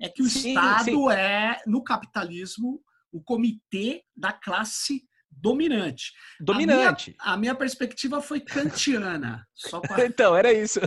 [0.00, 1.10] é que o sim, Estado sim.
[1.10, 5.04] é, no capitalismo, o comitê da classe
[5.40, 6.12] dominante.
[6.40, 7.14] Dominante.
[7.18, 9.46] A minha, a minha perspectiva foi kantiana.
[9.70, 10.04] Pra...
[10.06, 10.80] então, era isso.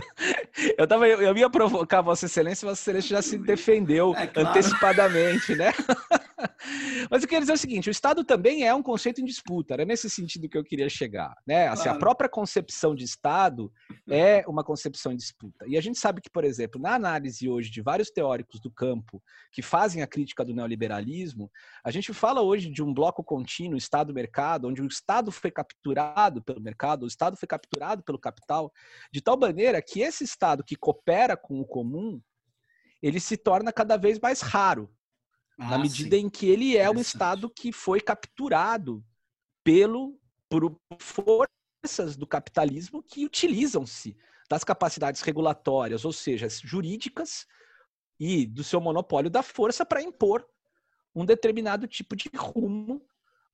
[0.76, 4.48] Eu, tava, eu, eu ia provocar Vossa Excelência, Vossa Excelência já se defendeu é, claro.
[4.50, 5.72] antecipadamente, né?
[7.10, 9.84] Mas eu queria dizer o seguinte: o Estado também é um conceito em disputa, era
[9.84, 11.34] nesse sentido que eu queria chegar.
[11.46, 11.68] Né?
[11.68, 11.96] Assim, claro.
[11.96, 13.72] A própria concepção de Estado
[14.08, 15.64] é uma concepção em disputa.
[15.66, 19.22] E a gente sabe que, por exemplo, na análise hoje de vários teóricos do campo
[19.52, 21.50] que fazem a crítica do neoliberalismo,
[21.84, 26.60] a gente fala hoje de um bloco contínuo, Estado-mercado, onde o Estado foi capturado pelo
[26.60, 28.72] mercado, o Estado foi capturado pelo capital,
[29.12, 32.20] de tal maneira que esse Estado que coopera com o comum,
[33.02, 34.90] ele se torna cada vez mais raro
[35.58, 36.24] ah, na medida sim.
[36.24, 39.04] em que ele é um Estado que foi capturado
[39.64, 40.18] pelo
[40.48, 44.16] por forças do capitalismo que utilizam-se
[44.48, 47.46] das capacidades regulatórias, ou seja, jurídicas,
[48.18, 50.46] e do seu monopólio da força para impor
[51.14, 53.04] um determinado tipo de rumo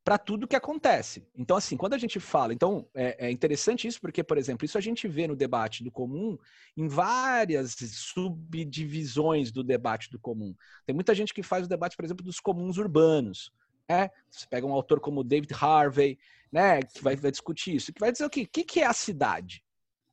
[0.04, 1.24] para tudo que acontece.
[1.36, 4.76] Então, assim, quando a gente fala, então é, é, interessante isso porque, por exemplo, isso
[4.76, 6.36] a gente vê no debate do comum
[6.76, 10.54] em várias subdivisões do debate do comum.
[10.84, 13.52] Tem muita gente que faz o debate, por exemplo, dos comuns urbanos.
[13.88, 14.10] Né?
[14.28, 16.18] Você pega um autor como David Harvey,
[16.50, 18.42] né, que vai, vai discutir isso, que vai dizer o quê?
[18.42, 19.64] O que, que é a cidade?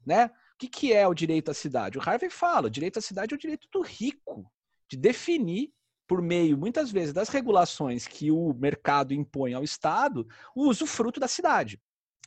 [0.05, 0.27] Né?
[0.27, 1.97] O que, que é o direito à cidade?
[1.97, 4.51] O Harvey fala, o direito à cidade é o direito do rico
[4.87, 5.73] de definir
[6.09, 11.27] por meio, muitas vezes, das regulações que o mercado impõe ao Estado, o usufruto da
[11.27, 11.79] cidade.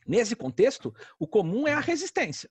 [0.07, 2.49] Nesse contexto, o comum é a resistência.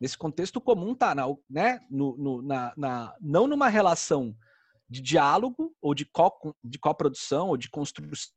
[0.00, 1.16] Nesse contexto, o comum está
[1.50, 4.36] né, no, no, na, na, não numa relação
[4.88, 8.32] de diálogo ou de, co, de coprodução ou de construção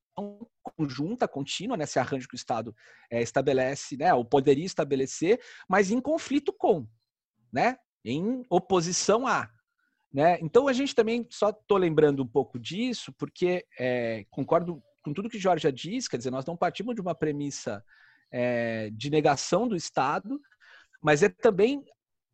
[0.76, 2.76] conjunta, contínua, nesse né, arranjo que o Estado
[3.12, 6.88] é, estabelece, né, ou poderia estabelecer, mas em conflito com,
[7.54, 9.48] né, em oposição a.
[10.14, 10.38] Né?
[10.42, 15.30] Então a gente também só estou lembrando um pouco disso, porque é, concordo com tudo
[15.30, 17.84] que Jorge já disse, quer dizer, nós não partimos de uma premissa
[18.32, 20.40] é, de negação do Estado,
[21.02, 21.84] mas é também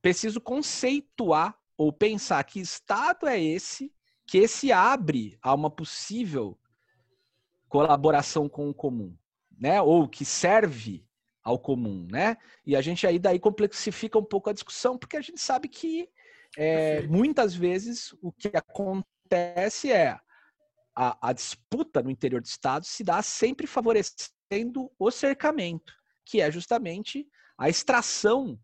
[0.01, 3.91] preciso conceituar ou pensar que Estado é esse
[4.27, 6.59] que esse abre a uma possível
[7.69, 9.15] colaboração com o comum,
[9.57, 9.81] né?
[9.81, 11.05] Ou que serve
[11.41, 12.35] ao comum, né?
[12.65, 16.09] E a gente aí daí complexifica um pouco a discussão, porque a gente sabe que
[16.57, 20.19] é, muitas vezes o que acontece é
[20.95, 25.93] a, a, disputa no interior do Estado se dá sempre favorecendo o cercamento,
[26.25, 27.27] que é justamente
[27.59, 28.59] a extração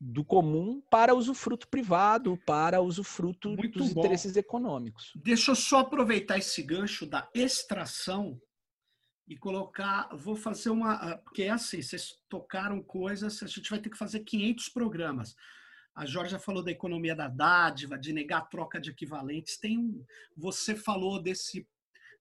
[0.00, 4.00] do comum para usufruto privado, para usufruto Muito dos bom.
[4.00, 5.12] interesses econômicos.
[5.14, 8.40] Deixa eu só aproveitar esse gancho da extração
[9.28, 13.78] e colocar, vou fazer uma, ah, porque é assim, vocês tocaram coisas, a gente vai
[13.78, 15.36] ter que fazer 500 programas.
[15.94, 19.56] A Jorge falou da economia da dádiva, de negar a troca de equivalentes.
[19.56, 20.04] Tem um,
[20.36, 21.66] você falou desse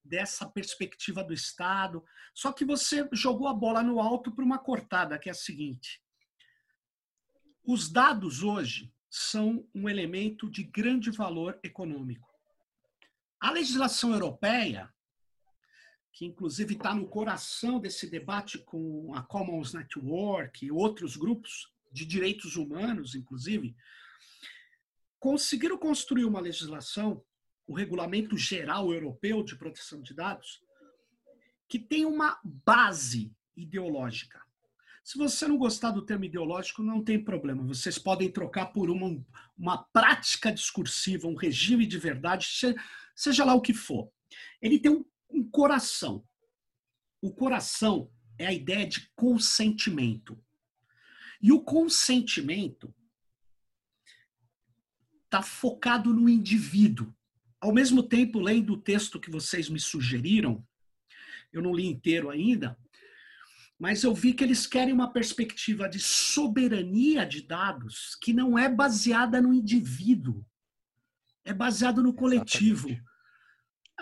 [0.03, 2.03] dessa perspectiva do Estado.
[2.33, 6.03] Só que você jogou a bola no alto para uma cortada, que é a seguinte:
[7.63, 12.27] os dados hoje são um elemento de grande valor econômico.
[13.39, 14.91] A legislação europeia,
[16.12, 22.06] que inclusive está no coração desse debate com a Commons Network e outros grupos, de
[22.06, 23.75] direitos humanos, inclusive,
[25.19, 27.23] conseguiram construir uma legislação,
[27.65, 30.62] o Regulamento Geral Europeu de Proteção de Dados,
[31.69, 34.41] que tem uma base ideológica.
[35.03, 37.63] Se você não gostar do termo ideológico, não tem problema.
[37.63, 39.23] Vocês podem trocar por uma,
[39.58, 42.47] uma prática discursiva, um regime de verdade,
[43.15, 44.10] seja lá o que for.
[44.62, 46.25] Ele tem um, um coração.
[47.21, 50.41] O coração é a ideia de consentimento.
[51.43, 52.95] E o consentimento
[55.25, 57.13] está focado no indivíduo.
[57.60, 60.65] Ao mesmo tempo, lendo o texto que vocês me sugeriram,
[61.51, 62.79] eu não li inteiro ainda,
[63.77, 68.69] mas eu vi que eles querem uma perspectiva de soberania de dados que não é
[68.69, 70.45] baseada no indivíduo,
[71.43, 72.88] é baseado no coletivo.
[72.88, 73.13] Exatamente.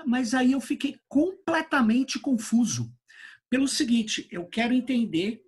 [0.06, 2.93] Mas aí eu fiquei completamente confuso.
[3.49, 5.43] Pelo seguinte, eu quero entender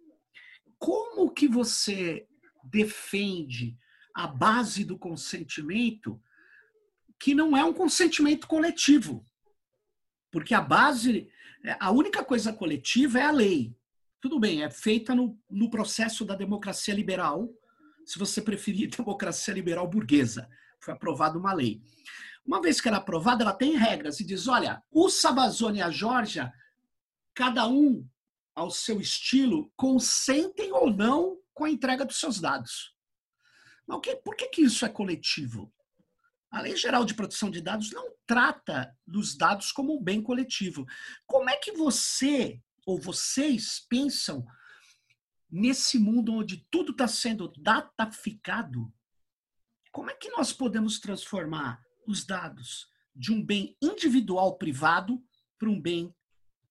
[0.83, 2.27] como que você
[2.61, 3.77] defende
[4.13, 6.21] a base do consentimento
[7.17, 9.25] que não é um consentimento coletivo?
[10.29, 11.29] Porque a base,
[11.79, 13.73] a única coisa coletiva é a lei.
[14.19, 17.49] Tudo bem, é feita no, no processo da democracia liberal,
[18.05, 20.49] se você preferir democracia liberal burguesa.
[20.81, 21.81] Foi aprovada uma lei.
[22.45, 25.81] Uma vez que ela é aprovada, ela tem regras e diz: olha, o Sabazone e
[25.81, 26.51] a Georgia,
[27.33, 28.05] cada um
[28.55, 32.95] ao seu estilo, consentem ou não com a entrega dos seus dados.
[33.87, 35.73] Mas por que, que isso é coletivo?
[36.51, 40.85] A Lei Geral de Proteção de Dados não trata dos dados como um bem coletivo.
[41.25, 44.45] Como é que você ou vocês pensam
[45.49, 48.93] nesse mundo onde tudo está sendo dataficado?
[49.91, 55.23] Como é que nós podemos transformar os dados de um bem individual privado
[55.57, 56.13] para um bem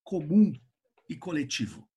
[0.03, 0.53] comum
[1.09, 1.87] e coletivo.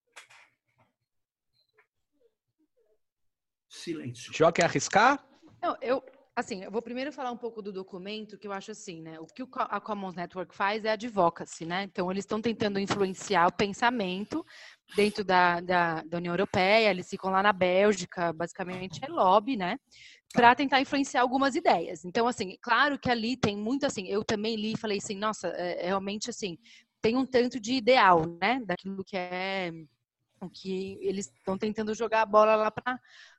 [3.69, 4.33] Silêncio.
[4.33, 5.25] Já quer arriscar?
[5.63, 6.03] Não, eu,
[6.35, 9.19] assim, eu vou primeiro falar um pouco do documento, que eu acho assim, né?
[9.21, 11.85] O que a Commons Network faz é advocacy, né?
[11.85, 14.45] Então, eles estão tentando influenciar o pensamento
[14.95, 19.79] dentro da, da, da, União Europeia, eles ficam lá na Bélgica, basicamente é lobby, né?
[20.33, 22.05] para tentar influenciar algumas ideias.
[22.05, 25.49] Então, assim, claro que ali tem muito assim, eu também li e falei assim, nossa,
[25.49, 26.59] é, é, realmente assim,
[27.07, 29.71] tem um tanto de ideal, né, daquilo que é
[30.41, 32.73] o que eles estão tentando jogar a bola lá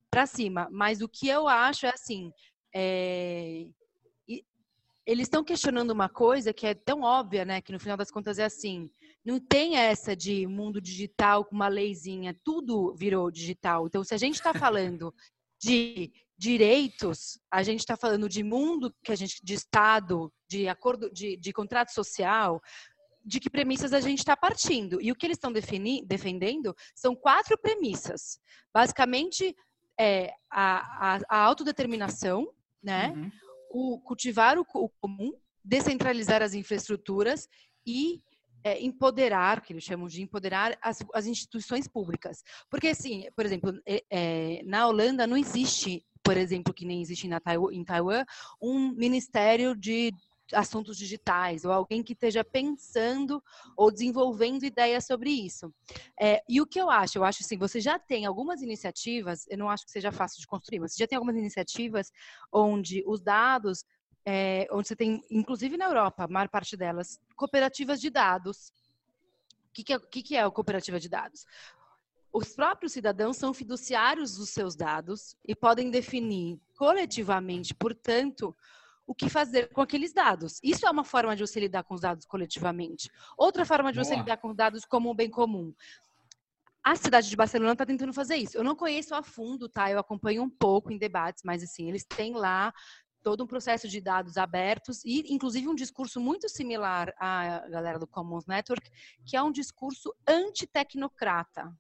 [0.10, 0.70] para cima.
[0.72, 2.32] Mas o que eu acho é assim,
[2.74, 3.68] é,
[5.06, 7.60] eles estão questionando uma coisa que é tão óbvia, né?
[7.60, 8.90] Que no final das contas é assim:
[9.24, 13.86] não tem essa de mundo digital com uma leizinha, tudo virou digital.
[13.86, 15.14] Então, se a gente está falando
[15.62, 21.12] de direitos, a gente está falando de mundo que a gente, de Estado, de acordo,
[21.12, 22.62] de, de contrato social,
[23.28, 25.02] de que premissas a gente está partindo.
[25.02, 28.40] E o que eles estão defendendo são quatro premissas.
[28.74, 29.54] Basicamente,
[30.00, 32.48] é a, a, a autodeterminação,
[32.82, 33.14] né?
[33.16, 33.30] Uhum
[33.70, 37.48] o cultivar o, o comum, descentralizar as infraestruturas
[37.86, 38.22] e
[38.64, 42.44] é, empoderar, que eles chamam de empoderar as, as instituições públicas.
[42.70, 47.40] Porque, assim, por exemplo, é, na Holanda não existe, por exemplo, que nem existe na
[47.40, 48.26] Taiwan, em Taiwan,
[48.62, 50.12] um ministério de
[50.54, 53.44] assuntos digitais ou alguém que esteja pensando
[53.76, 55.74] ou desenvolvendo ideias sobre isso.
[56.20, 57.18] É, e o que eu acho?
[57.18, 60.48] Eu acho assim, você já tem algumas iniciativas, eu não acho que seja fácil de
[60.48, 62.12] construir, mas você já tem algumas iniciativas
[62.52, 63.84] onde os dados,
[64.26, 68.72] é, onde você tem, inclusive na Europa, a maior parte delas, cooperativas de dados.
[69.70, 71.46] O que, que, é, que, que é a cooperativa de dados?
[72.38, 78.56] os próprios cidadãos são fiduciários dos seus dados e podem definir coletivamente, portanto,
[79.08, 80.60] o que fazer com aqueles dados.
[80.62, 83.10] Isso é uma forma de você lidar com os dados coletivamente.
[83.38, 84.20] Outra forma de você Boa.
[84.20, 85.74] lidar com dados como um bem comum.
[86.84, 88.58] A cidade de Barcelona está tentando fazer isso.
[88.58, 89.90] Eu não conheço a fundo, tá?
[89.90, 92.74] Eu acompanho um pouco em debates, mas assim, eles têm lá
[93.24, 98.08] todo um processo de dados abertos e, inclusive, um discurso muito similar à galera do
[98.08, 98.90] Commons Network,
[99.26, 101.74] que é um discurso antitecnocrata,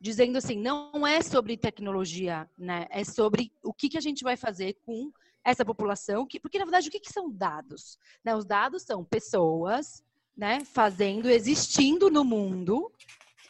[0.00, 2.86] dizendo assim, não é sobre tecnologia, né?
[2.90, 5.10] É sobre o que, que a gente vai fazer com
[5.50, 7.98] essa população, que, porque na verdade o que, que são dados?
[8.24, 8.34] Né?
[8.34, 10.02] Os dados são pessoas
[10.36, 12.92] né, fazendo, existindo no mundo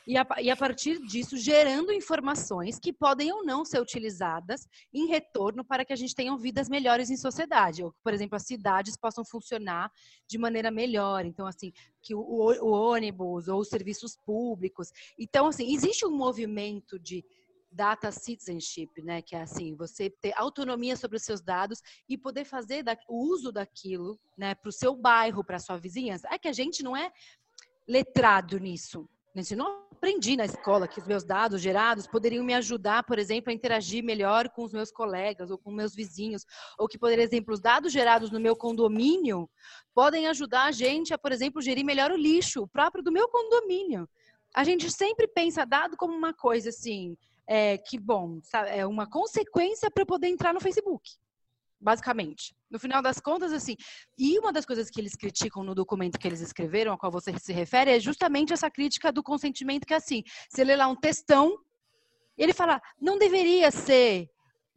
[0.09, 5.07] e a, e a, partir disso gerando informações que podem ou não ser utilizadas em
[5.07, 7.85] retorno para que a gente tenha vidas melhores em sociedade.
[7.85, 9.93] Ou, por exemplo, as cidades possam funcionar
[10.27, 11.27] de maneira melhor.
[11.27, 14.91] Então, assim, que o, o, o ônibus ou os serviços públicos.
[15.19, 17.23] Então, assim, existe um movimento de
[17.71, 19.23] data citizenship, né?
[19.23, 23.25] Que é assim, você ter autonomia sobre os seus dados e poder fazer da, o
[23.33, 26.29] uso daquilo, né, para o seu bairro, para sua vizinhança.
[26.31, 27.13] É que a gente não é
[27.87, 29.09] letrado nisso.
[29.35, 33.19] A gente não aprendi na escola que os meus dados gerados poderiam me ajudar, por
[33.19, 36.45] exemplo, a interagir melhor com os meus colegas ou com meus vizinhos,
[36.79, 39.49] ou que, por exemplo, os dados gerados no meu condomínio
[39.95, 44.09] podem ajudar a gente a, por exemplo, gerir melhor o lixo, próprio do meu condomínio.
[44.55, 47.17] A gente sempre pensa dado como uma coisa assim,
[47.49, 51.13] é, que, bom, é uma consequência para poder entrar no Facebook,
[51.81, 52.55] basicamente.
[52.71, 53.75] No final das contas, assim,
[54.19, 57.37] e uma das coisas que eles criticam no documento que eles escreveram, a qual você
[57.39, 60.95] se refere, é justamente essa crítica do consentimento, que é assim, você lê lá um
[60.95, 61.59] textão,
[62.37, 64.29] ele fala, não deveria ser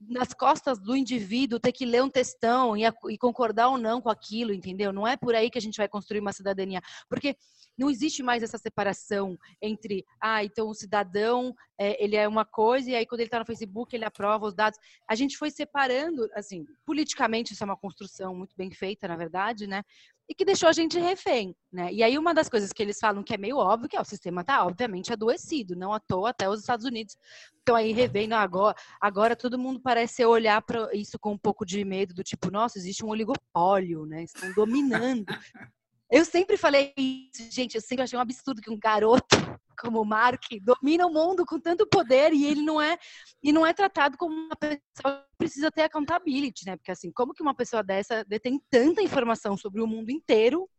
[0.08, 4.10] nas costas do indivíduo ter que ler um textão e, e, concordar ou não com
[4.10, 4.92] aquilo, entendeu?
[4.92, 6.82] Não é por aí que a gente vai construir uma cidadania.
[7.08, 7.36] Porque
[7.78, 12.92] não existe mais essa separação entre, ah, então o cidadão, é, ele é uma coisa,
[12.92, 14.80] e aí quando ele está no Facebook, ele aprova os dados.
[15.08, 19.68] A gente foi separando, assim, politicamente, isso é uma construção muito bem feita, na verdade,
[19.68, 19.84] né?
[20.32, 21.91] E que deixou a gente refém, né?
[21.91, 24.06] E aí uma das coisas que eles falam que é meio óbvio, que é o
[24.06, 27.17] sistema está obviamente adoecido, não à toa até os Estados Unidos
[27.58, 31.84] estão aí revendo agora, agora todo mundo parece olhar para isso com um pouco de
[31.84, 34.24] medo do tipo, nossa, existe um oligopólio, né?
[34.24, 35.26] Estão dominando.
[36.10, 37.76] Eu sempre falei isso, gente.
[37.76, 39.36] Eu sempre achei um absurdo que um garoto
[39.82, 42.98] como o Mark domina o mundo com tanto poder e ele não é
[43.41, 46.78] e não é tratado como uma pessoa que precisa ter accountability, né?
[46.78, 50.70] Porque assim, como que uma pessoa dessa detém tanta informação sobre o mundo inteiro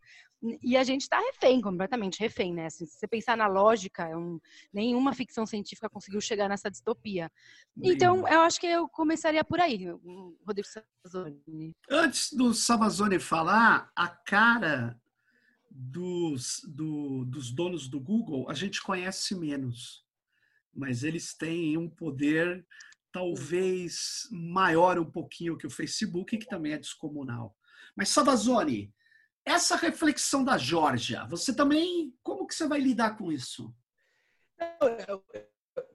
[0.62, 2.66] e a gente está refém, completamente refém, né?
[2.66, 4.40] Assim, se você pensar na lógica, é um,
[4.72, 7.30] nenhuma ficção científica conseguiu chegar nessa distopia.
[7.80, 9.86] Então, eu acho que eu começaria por aí,
[10.44, 11.70] Rodrigo Savazone.
[11.88, 15.00] Antes do Savazone falar, a cara
[15.74, 20.04] dos, do, dos donos do Google a gente conhece menos,
[20.72, 22.66] mas eles têm um poder
[23.10, 27.56] talvez maior um pouquinho que o Facebook, que também é descomunal.
[27.94, 28.92] Mas Savazone,
[29.44, 33.74] essa reflexão da Georgia, você também, como que você vai lidar com isso?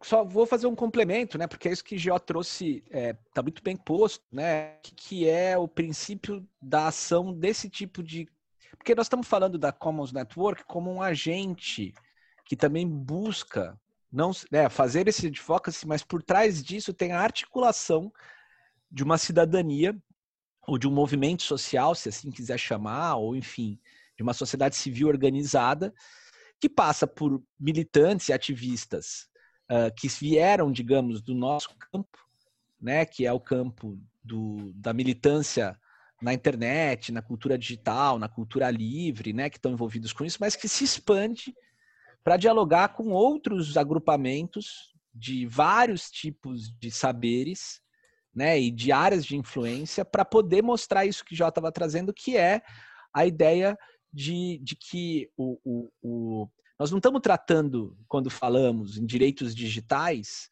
[0.04, 1.48] Só vou fazer um complemento, né?
[1.48, 4.78] Porque é isso que Geo trouxe, está é, muito bem posto, né?
[4.84, 8.28] Que é o princípio da ação desse tipo de
[8.76, 11.94] porque nós estamos falando da Commons Network como um agente
[12.46, 13.80] que também busca
[14.12, 18.12] não né, fazer esse advocacy, mas por trás disso tem a articulação
[18.90, 19.96] de uma cidadania
[20.66, 23.80] ou de um movimento social, se assim quiser chamar, ou enfim,
[24.16, 25.94] de uma sociedade civil organizada,
[26.60, 29.28] que passa por militantes e ativistas
[29.72, 32.18] uh, que vieram, digamos, do nosso campo,
[32.82, 35.80] né, que é o campo do, da militância
[36.22, 40.56] na internet, na cultura digital, na cultura livre, né, que estão envolvidos com isso, mas
[40.56, 41.54] que se expande
[42.24, 47.82] para dialogar com outros agrupamentos de vários tipos de saberes,
[48.34, 52.38] né, e de áreas de influência para poder mostrar isso que já estava trazendo, que
[52.38, 52.62] é
[53.14, 53.78] a ideia
[54.14, 56.50] de, de que o, o, o,
[56.80, 60.50] nós não estamos tratando, quando falamos em direitos digitais,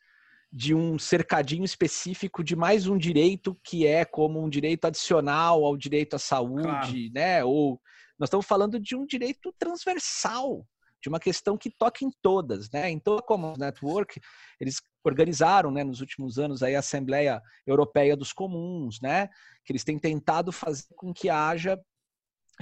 [0.55, 5.75] de um cercadinho específico de mais um direito que é como um direito adicional ao
[5.75, 7.11] direito à saúde, claro.
[7.13, 7.43] né?
[7.43, 7.77] Ou
[8.17, 10.65] nós estamos falando de um direito transversal,
[11.03, 12.89] de uma questão que toca em todas, né?
[12.89, 14.17] Então, como Network,
[14.57, 19.27] eles organizaram, né, nos últimos anos aí a Assembleia Europeia dos Comuns, né?
[19.65, 21.77] Que eles têm tentado fazer com que haja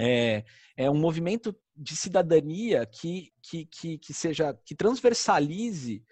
[0.00, 0.44] é,
[0.76, 6.02] é um movimento de cidadania que, que, que, que seja que transversalize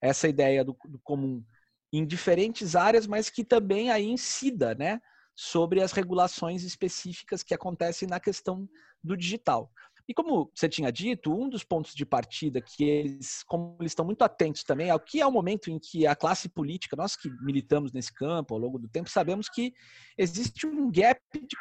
[0.00, 1.44] essa ideia do, do comum
[1.92, 5.00] em diferentes áreas, mas que também aí incida, né,
[5.34, 8.68] sobre as regulações específicas que acontecem na questão
[9.02, 9.70] do digital.
[10.10, 14.04] E como você tinha dito, um dos pontos de partida que eles, como eles estão
[14.04, 17.30] muito atentos também, ao que é o momento em que a classe política, nós que
[17.42, 19.72] militamos nesse campo ao longo do tempo, sabemos que
[20.18, 21.56] existe um gap de,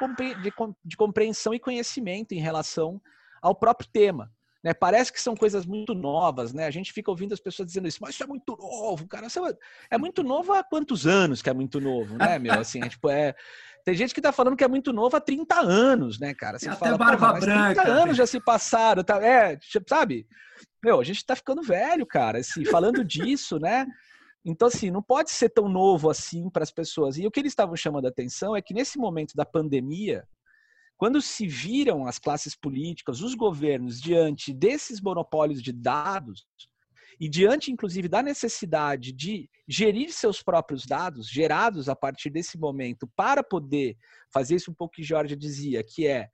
[0.83, 2.99] de compreensão e conhecimento em relação
[3.39, 4.31] ao próprio tema.
[4.63, 4.73] Né?
[4.73, 6.65] Parece que são coisas muito novas, né?
[6.65, 9.27] A gente fica ouvindo as pessoas dizendo isso, mas isso é muito novo, cara.
[9.27, 12.53] É, é muito novo há quantos anos que é muito novo, né, meu?
[12.53, 13.33] Assim, é, tipo, é...
[13.85, 16.59] Tem gente que tá falando que é muito novo há 30 anos, né, cara?
[16.59, 17.81] Você Tem fala, até barba branca.
[17.81, 19.23] 30 anos já se passaram, tá?
[19.23, 20.27] É, tipo, sabe?
[20.83, 23.87] Meu, a gente tá ficando velho, cara, assim, falando disso, né?
[24.43, 27.17] Então, assim, não pode ser tão novo assim para as pessoas.
[27.17, 30.25] E o que eles estavam chamando a atenção é que nesse momento da pandemia,
[30.99, 36.45] quando se viram as classes políticas, os governos, diante desses monopólios de dados,
[37.17, 43.09] e diante, inclusive, da necessidade de gerir seus próprios dados, gerados a partir desse momento,
[43.15, 43.97] para poder
[44.29, 46.27] fazer isso um pouco que Jorge dizia, que é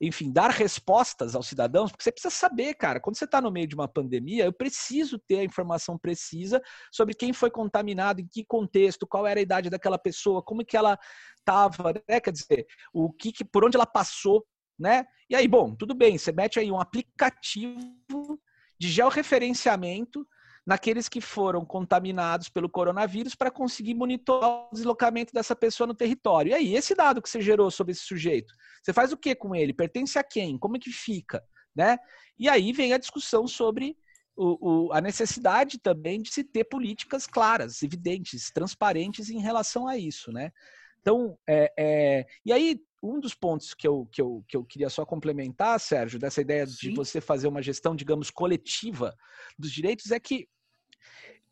[0.00, 3.66] enfim, dar respostas aos cidadãos, porque você precisa saber, cara, quando você está no meio
[3.66, 8.44] de uma pandemia, eu preciso ter a informação precisa sobre quem foi contaminado, em que
[8.44, 10.98] contexto, qual era a idade daquela pessoa, como que ela
[11.38, 12.20] estava, né?
[12.20, 14.46] Quer dizer, o que, que por onde ela passou,
[14.78, 15.04] né?
[15.28, 18.40] E aí, bom, tudo bem, você mete aí um aplicativo
[18.78, 20.26] de georreferenciamento
[20.68, 26.50] naqueles que foram contaminados pelo coronavírus para conseguir monitorar o deslocamento dessa pessoa no território.
[26.50, 28.52] E aí, esse dado que você gerou sobre esse sujeito,
[28.82, 29.72] você faz o que com ele?
[29.72, 30.58] Pertence a quem?
[30.58, 31.42] Como é que fica?
[31.74, 31.96] Né?
[32.38, 33.96] E aí vem a discussão sobre
[34.36, 39.96] o, o, a necessidade também de se ter políticas claras, evidentes, transparentes em relação a
[39.96, 40.52] isso, né?
[41.00, 44.90] Então, é, é, e aí um dos pontos que eu, que, eu, que eu queria
[44.90, 46.90] só complementar, Sérgio, dessa ideia Sim.
[46.90, 49.16] de você fazer uma gestão, digamos, coletiva
[49.58, 50.46] dos direitos, é que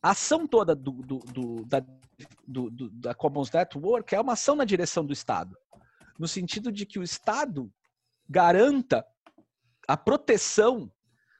[0.03, 1.85] a ação toda do, do, do, da,
[2.93, 5.57] da Commons Network é uma ação na direção do Estado,
[6.19, 7.73] no sentido de que o Estado
[8.29, 9.05] garanta
[9.87, 10.91] a proteção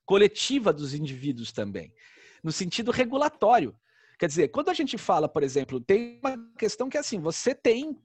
[0.05, 1.93] coletiva dos indivíduos também,
[2.43, 3.77] no sentido regulatório.
[4.19, 7.55] Quer dizer, quando a gente fala, por exemplo, tem uma questão que é assim, você
[7.55, 7.99] tem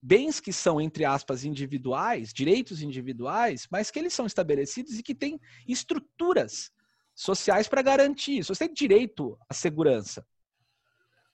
[0.00, 5.14] bens que são, entre aspas, individuais, direitos individuais, mas que eles são estabelecidos e que
[5.14, 6.70] têm estruturas
[7.18, 8.54] sociais para garantir isso.
[8.54, 10.24] Você tem direito à segurança,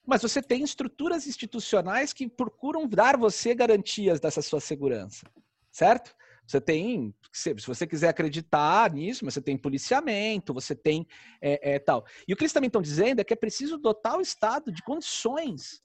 [0.06, 5.26] mas você tem estruturas institucionais que procuram dar você garantias dessa sua segurança,
[5.70, 6.16] certo?
[6.46, 11.06] Você tem, se você quiser acreditar nisso, mas você tem policiamento, você tem
[11.40, 12.06] é, é, tal.
[12.26, 14.82] E o que eles também estão dizendo é que é preciso dotar o Estado de
[14.82, 15.82] condições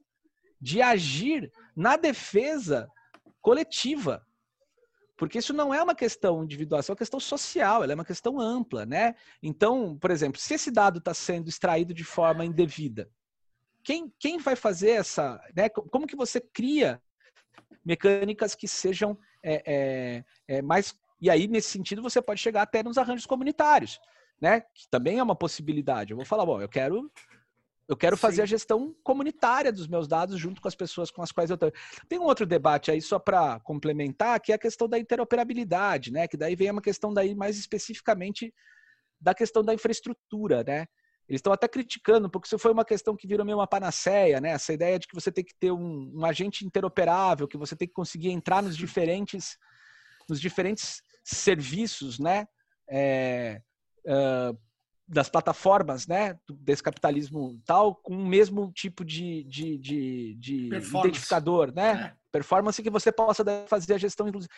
[0.61, 2.89] de agir na defesa
[3.41, 4.25] coletiva
[5.19, 8.39] porque isso não é uma questão individual, é uma questão social, ela é uma questão
[8.39, 9.15] ampla, né?
[9.43, 13.11] Então, por exemplo, se esse dado está sendo extraído de forma indevida,
[13.83, 15.67] quem, quem vai fazer essa, né?
[15.67, 17.01] Como que você cria
[17.83, 22.81] mecânicas que sejam é, é, é, mais e aí nesse sentido você pode chegar até
[22.81, 23.99] nos arranjos comunitários,
[24.39, 24.61] né?
[24.61, 26.11] Que também é uma possibilidade.
[26.11, 27.11] Eu vou falar, bom, eu quero
[27.89, 28.21] eu quero Sim.
[28.21, 31.55] fazer a gestão comunitária dos meus dados junto com as pessoas com as quais eu
[31.55, 31.71] estou.
[32.07, 36.27] Tem um outro debate aí só para complementar, que é a questão da interoperabilidade, né?
[36.27, 38.53] Que daí vem uma questão daí mais especificamente
[39.19, 40.85] da questão da infraestrutura, né?
[41.27, 44.51] Eles estão até criticando, porque isso foi uma questão que virou meio uma panaceia, né?
[44.51, 47.87] Essa ideia de que você tem que ter um, um agente interoperável, que você tem
[47.87, 49.57] que conseguir entrar nos diferentes,
[50.29, 52.45] nos diferentes serviços, né?
[52.87, 53.61] É,
[54.05, 54.55] uh,
[55.09, 61.73] das plataformas, né, desse capitalismo tal, com o mesmo tipo de, de, de, de identificador,
[61.73, 62.13] né?
[62.15, 62.19] É.
[62.31, 64.53] Performance que você possa fazer a gestão inclusive.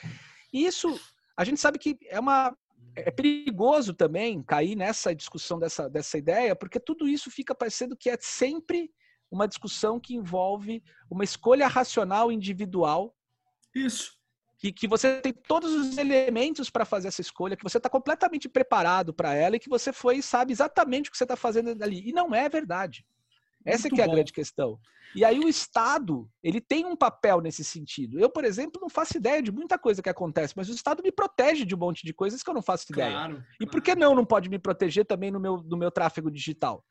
[0.52, 1.00] Isso,
[1.38, 2.56] a gente sabe que é uma
[2.94, 8.10] é perigoso também cair nessa discussão dessa, dessa ideia, porque tudo isso fica parecendo que
[8.10, 8.92] é sempre
[9.32, 13.16] uma discussão que envolve uma escolha racional individual.
[13.74, 14.21] Isso
[14.62, 18.48] que, que você tem todos os elementos para fazer essa escolha, que você está completamente
[18.48, 21.84] preparado para ela e que você foi e sabe exatamente o que você está fazendo
[21.84, 22.08] ali.
[22.08, 23.04] E não é verdade.
[23.66, 24.80] Essa é, é a grande questão.
[25.16, 28.20] E aí o Estado, ele tem um papel nesse sentido.
[28.20, 31.12] Eu, por exemplo, não faço ideia de muita coisa que acontece, mas o Estado me
[31.12, 33.12] protege de um monte de coisas que eu não faço ideia.
[33.12, 36.30] Claro, e por que não não pode me proteger também no meu, no meu tráfego
[36.30, 36.86] digital?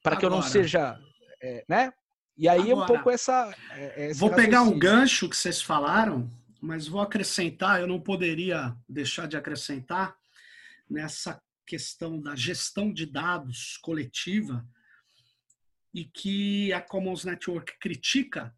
[0.00, 0.96] Para que eu não seja,
[1.42, 1.92] é, né?
[2.38, 3.52] E aí Agora, é um pouco essa.
[3.72, 6.30] É, vou pegar um gancho que vocês falaram
[6.60, 10.16] mas vou acrescentar, eu não poderia deixar de acrescentar
[10.88, 14.66] nessa questão da gestão de dados coletiva
[15.94, 18.54] e que a Commons Network critica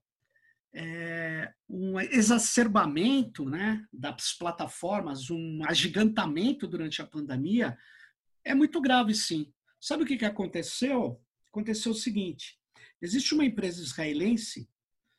[0.75, 7.77] é, um exacerbamento né, das plataformas, um agigantamento durante a pandemia,
[8.45, 9.53] é muito grave, sim.
[9.81, 11.21] Sabe o que, que aconteceu?
[11.51, 12.59] Aconteceu o seguinte:
[13.01, 14.69] existe uma empresa israelense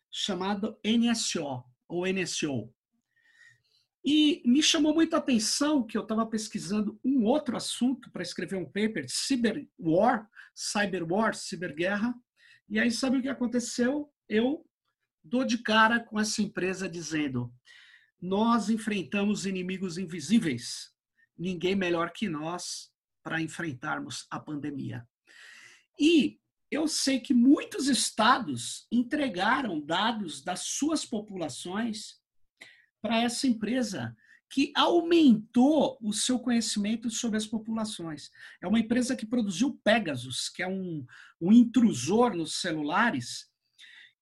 [0.09, 1.63] chamada NSO,
[1.93, 2.73] ou NSO.
[4.05, 8.57] E me chamou muito a atenção que eu estava pesquisando um outro assunto para escrever
[8.57, 12.13] um paper cyber war, cyber war, ciberguerra.
[12.67, 14.11] E aí sabe o que aconteceu?
[14.27, 14.65] Eu
[15.23, 17.53] dou de cara com essa empresa dizendo:
[18.21, 20.91] nós enfrentamos inimigos invisíveis.
[21.37, 22.91] Ninguém melhor que nós
[23.23, 25.07] para enfrentarmos a pandemia.
[25.97, 26.39] E
[26.73, 32.19] eu sei que muitos estados entregaram dados das suas populações
[33.01, 34.15] para essa empresa
[34.49, 38.29] que aumentou o seu conhecimento sobre as populações.
[38.61, 41.05] É uma empresa que produziu Pegasus, que é um,
[41.41, 43.49] um intrusor nos celulares,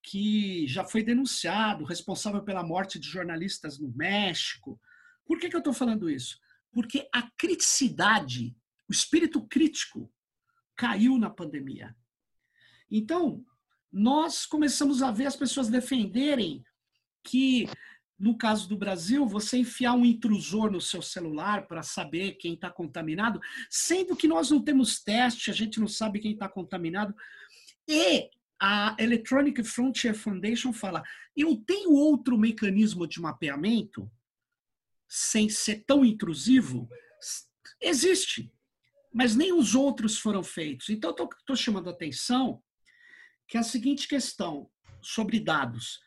[0.02, 4.80] que já foi denunciado, responsável pela morte de jornalistas no México.
[5.26, 6.40] Por que, que eu estou falando isso?
[6.72, 8.56] Porque a criticidade,
[8.90, 10.12] o espírito crítico,
[10.78, 11.96] caiu na pandemia.
[12.92, 13.46] Então,
[13.92, 16.64] nós começamos a ver as pessoas defenderem
[17.24, 17.68] que,
[18.20, 22.70] no caso do Brasil, você enfiar um intrusor no seu celular para saber quem está
[22.70, 23.40] contaminado,
[23.70, 27.16] sendo que nós não temos teste, a gente não sabe quem está contaminado.
[27.88, 28.30] E
[28.60, 31.02] a Electronic Frontier Foundation fala:
[31.36, 34.12] eu tenho outro mecanismo de mapeamento
[35.08, 36.90] sem ser tão intrusivo?
[37.82, 38.54] Existe,
[39.14, 40.90] mas nem os outros foram feitos.
[40.90, 42.62] Então, estou chamando a atenção
[43.52, 44.70] que é a seguinte questão
[45.02, 46.00] sobre dados.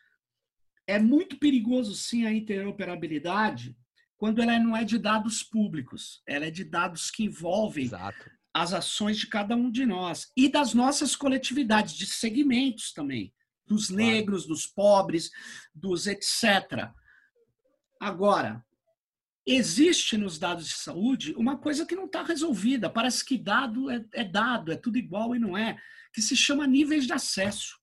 [0.87, 3.77] É muito perigoso, sim, a interoperabilidade
[4.17, 8.31] quando ela não é de dados públicos, ela é de dados que envolvem Exato.
[8.51, 13.31] as ações de cada um de nós e das nossas coletividades, de segmentos também,
[13.67, 15.29] dos negros, dos pobres,
[15.71, 16.89] dos etc.
[17.99, 18.65] Agora,
[19.45, 22.89] existe nos dados de saúde uma coisa que não está resolvida.
[22.89, 25.79] Parece que dado é, é, dado, é tudo igual e não é
[26.11, 27.79] que se chama níveis de acesso.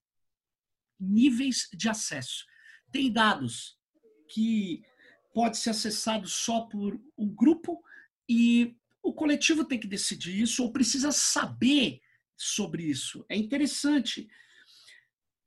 [0.98, 2.44] Níveis de acesso.
[2.90, 3.78] Tem dados
[4.28, 4.82] que
[5.32, 7.82] pode ser acessado só por um grupo
[8.28, 12.00] e o coletivo tem que decidir isso ou precisa saber
[12.36, 13.24] sobre isso.
[13.28, 14.28] É interessante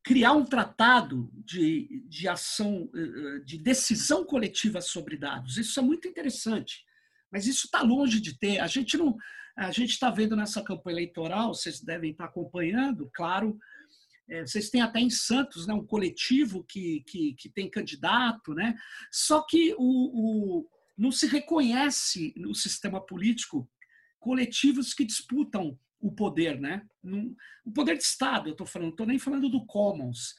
[0.05, 5.57] criar um tratado de, de ação, eh, de decisão coletiva sobre dados.
[5.57, 6.85] Isso é muito interessante,
[7.31, 8.59] mas isso está longe de ter.
[8.59, 9.17] A gente não,
[9.57, 13.57] a gente está vendo nessa campanha eleitoral, vocês devem estar acompanhando, claro.
[14.29, 18.75] É, vocês têm até em Santos né, um coletivo que, que, que tem candidato, né?
[19.11, 23.67] só que o, o, não se reconhece no sistema político
[24.19, 26.87] coletivos que disputam o poder, né?
[27.65, 30.35] o poder de Estado, eu estou falando, estou nem falando do Commons.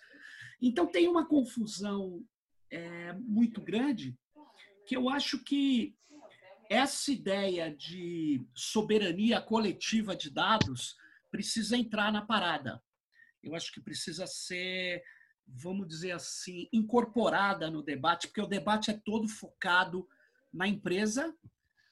[0.62, 2.24] Então tem uma confusão
[2.70, 4.16] é, muito grande
[4.86, 5.96] que eu acho que
[6.70, 10.96] essa ideia de soberania coletiva de dados
[11.32, 12.80] precisa entrar na parada.
[13.42, 15.02] Eu acho que precisa ser,
[15.44, 20.08] vamos dizer assim, incorporada no debate, porque o debate é todo focado
[20.52, 21.36] na empresa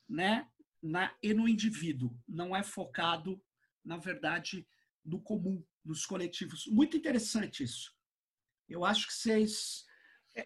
[0.08, 0.46] né,
[0.80, 2.16] na, e no indivíduo.
[2.28, 3.42] Não é focado,
[3.84, 4.66] na verdade,
[5.04, 6.66] no comum, nos coletivos.
[6.66, 7.92] Muito interessante isso.
[8.68, 9.84] Eu acho que vocês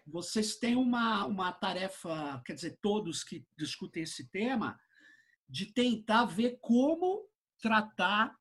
[0.05, 4.79] vocês têm uma, uma tarefa, quer dizer, todos que discutem esse tema,
[5.47, 7.27] de tentar ver como
[7.59, 8.37] tratar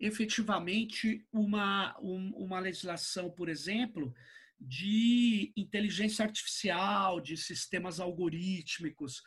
[0.00, 4.14] efetivamente uma, um, uma legislação, por exemplo,
[4.58, 9.22] de inteligência artificial, de sistemas algorítmicos,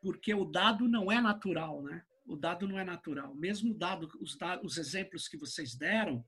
[0.00, 2.04] porque o dado não é natural, né?
[2.30, 3.34] O dado não é natural.
[3.34, 6.24] Mesmo dado os, os exemplos que vocês deram,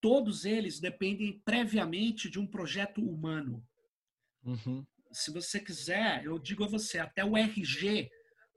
[0.00, 3.64] todos eles dependem previamente de um projeto humano.
[4.44, 4.84] Uhum.
[5.12, 8.10] Se você quiser, eu digo a você, até o RG,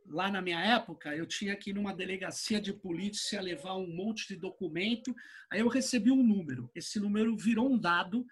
[0.07, 4.27] lá na minha época, eu tinha que ir numa delegacia de polícia levar um monte
[4.27, 5.15] de documento,
[5.51, 6.69] aí eu recebi um número.
[6.73, 8.25] Esse número virou um dado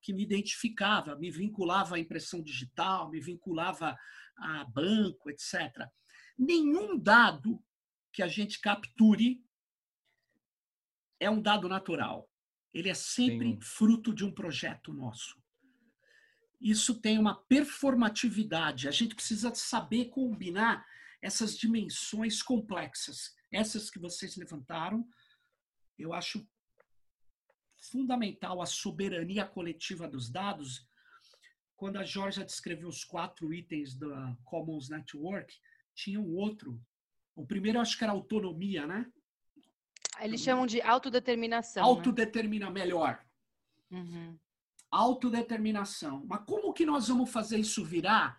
[0.00, 3.96] que me identificava, me vinculava à impressão digital, me vinculava
[4.36, 5.88] a banco, etc.
[6.36, 7.62] Nenhum dado
[8.12, 9.44] que a gente capture
[11.20, 12.30] é um dado natural.
[12.72, 13.60] Ele é sempre Sim.
[13.60, 15.40] fruto de um projeto nosso.
[16.60, 18.88] Isso tem uma performatividade.
[18.88, 20.84] A gente precisa saber combinar
[21.20, 23.34] essas dimensões complexas.
[23.52, 25.08] Essas que vocês levantaram,
[25.98, 26.46] eu acho
[27.90, 30.88] fundamental a soberania coletiva dos dados.
[31.76, 35.54] Quando a Georgia descreveu os quatro itens da Commons Network,
[35.94, 36.80] tinha um outro.
[37.34, 39.06] O primeiro, acho que era autonomia, né?
[40.20, 41.82] Eles chamam de autodeterminação.
[41.82, 41.88] Né?
[41.88, 42.72] Autodetermina, né?
[42.72, 43.24] melhor.
[43.90, 44.38] Uhum.
[44.90, 46.24] Autodeterminação.
[46.26, 48.38] Mas como que nós vamos fazer isso virar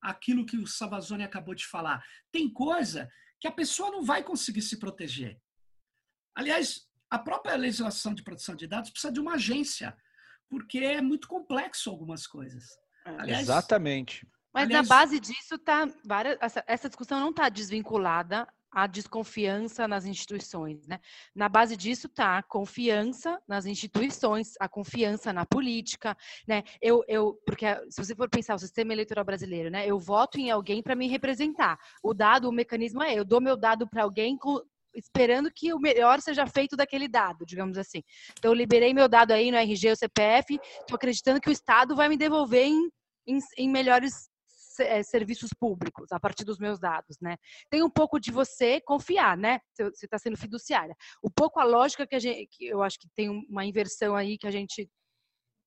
[0.00, 2.04] aquilo que o Savazone acabou de falar?
[2.30, 5.40] Tem coisa que a pessoa não vai conseguir se proteger.
[6.34, 9.96] Aliás, a própria legislação de proteção de dados precisa de uma agência,
[10.48, 12.64] porque é muito complexo algumas coisas.
[13.04, 14.26] Aliás, Exatamente.
[14.52, 15.86] Mas aliás, na base disso tá
[16.40, 20.98] essa, essa discussão não está desvinculada à desconfiança nas instituições, né?
[21.34, 26.16] Na base disso tá a confiança nas instituições, a confiança na política,
[26.48, 26.62] né?
[26.80, 29.86] Eu, eu, porque se você for pensar o sistema eleitoral brasileiro, né?
[29.86, 31.78] Eu voto em alguém para me representar.
[32.02, 34.62] O dado, o mecanismo é eu dou meu dado para alguém com,
[34.94, 38.02] esperando que o melhor seja feito daquele dado, digamos assim.
[38.38, 41.94] Então, eu liberei meu dado aí no RG ou CPF, estou acreditando que o Estado
[41.94, 42.90] vai me devolver em,
[43.26, 44.31] em, em melhores
[44.82, 47.36] é, serviços públicos a partir dos meus dados, né?
[47.70, 49.60] Tem um pouco de você confiar, né?
[49.74, 50.94] Você está sendo fiduciária.
[51.22, 54.36] Um pouco a lógica que a gente, que eu acho que tem uma inversão aí
[54.36, 54.88] que a gente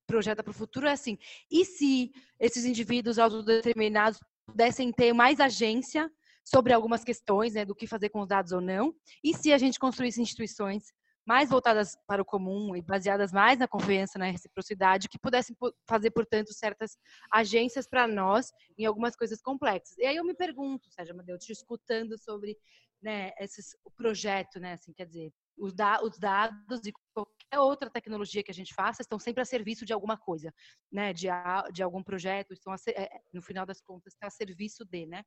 [0.07, 1.17] projeta para o futuro é assim:
[1.51, 6.09] e se esses indivíduos autodeterminados pudessem ter mais agência
[6.43, 8.93] sobre algumas questões, né, do que fazer com os dados ou não,
[9.23, 10.93] e se a gente construísse instituições
[11.25, 15.55] mais voltadas para o comum e baseadas mais na confiança, na reciprocidade, que pudessem
[15.87, 16.97] fazer, portanto, certas
[17.31, 19.97] agências para nós em algumas coisas complexas.
[19.97, 22.57] E aí eu me pergunto, Sérgio Amadeu, te escutando sobre
[23.01, 27.89] né, esses, o projeto, né, assim, quer dizer, os, da, os dados e qualquer outra
[27.89, 30.53] tecnologia que a gente faça estão sempre a serviço de alguma coisa,
[30.91, 31.27] né, de,
[31.73, 35.23] de algum projeto, estão a, é, no final das contas, está a serviço de, né?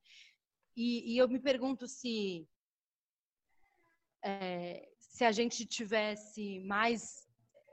[0.75, 2.47] E, e eu me pergunto se
[4.23, 7.27] é, se a gente tivesse mais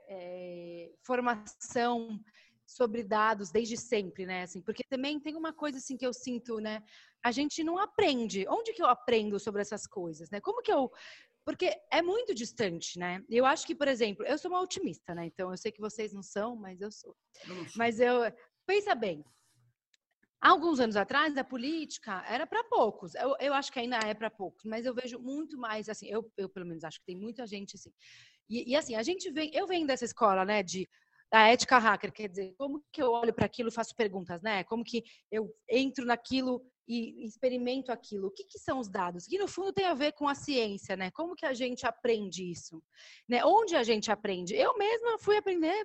[0.09, 2.19] é, formação
[2.65, 4.41] sobre dados desde sempre, né?
[4.41, 6.83] Assim, porque também tem uma coisa assim que eu sinto, né?
[7.23, 8.45] A gente não aprende.
[8.49, 10.41] Onde que eu aprendo sobre essas coisas, né?
[10.41, 10.91] Como que eu
[11.45, 13.23] porque é muito distante, né?
[13.29, 15.27] Eu acho que, por exemplo, eu sou uma otimista, né?
[15.27, 17.15] Então eu sei que vocês não são, mas eu sou.
[17.77, 18.19] Mas eu
[18.65, 19.23] pensa bem,
[20.39, 23.15] Alguns anos atrás, a política era para poucos.
[23.15, 26.31] Eu, eu, acho que ainda é para poucos, mas eu vejo muito mais, assim, eu,
[26.37, 27.91] eu, pelo menos acho que tem muita gente assim.
[28.47, 30.87] E, e assim, a gente vem, eu venho dessa escola, né, de
[31.31, 34.63] da ética hacker, quer dizer, como que eu olho para aquilo e faço perguntas, né?
[34.63, 38.27] Como que eu entro naquilo e experimento aquilo.
[38.27, 39.27] O que, que, são os dados?
[39.27, 41.11] Que no fundo tem a ver com a ciência, né?
[41.11, 42.81] Como que a gente aprende isso?
[43.27, 43.43] Né?
[43.43, 44.55] Onde a gente aprende?
[44.55, 45.83] Eu mesma fui aprender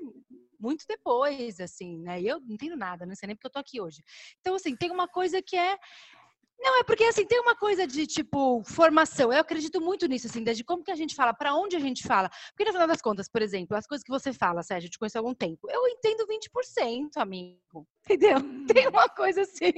[0.60, 2.20] muito depois, assim, né?
[2.20, 4.00] E eu não entendo nada, não sei nem porque eu tô aqui hoje.
[4.40, 5.76] Então, assim, tem uma coisa que é
[6.62, 9.32] não, é porque assim, tem uma coisa de tipo formação.
[9.32, 12.06] Eu acredito muito nisso, assim, desde como que a gente fala, para onde a gente
[12.06, 12.30] fala.
[12.50, 14.98] Porque no final das contas, por exemplo, as coisas que você fala, Sérgio, eu te
[14.98, 15.68] conheço há algum tempo.
[15.68, 17.86] Eu entendo 20%, amigo.
[18.04, 18.38] Entendeu?
[18.72, 19.72] Tem uma coisa assim.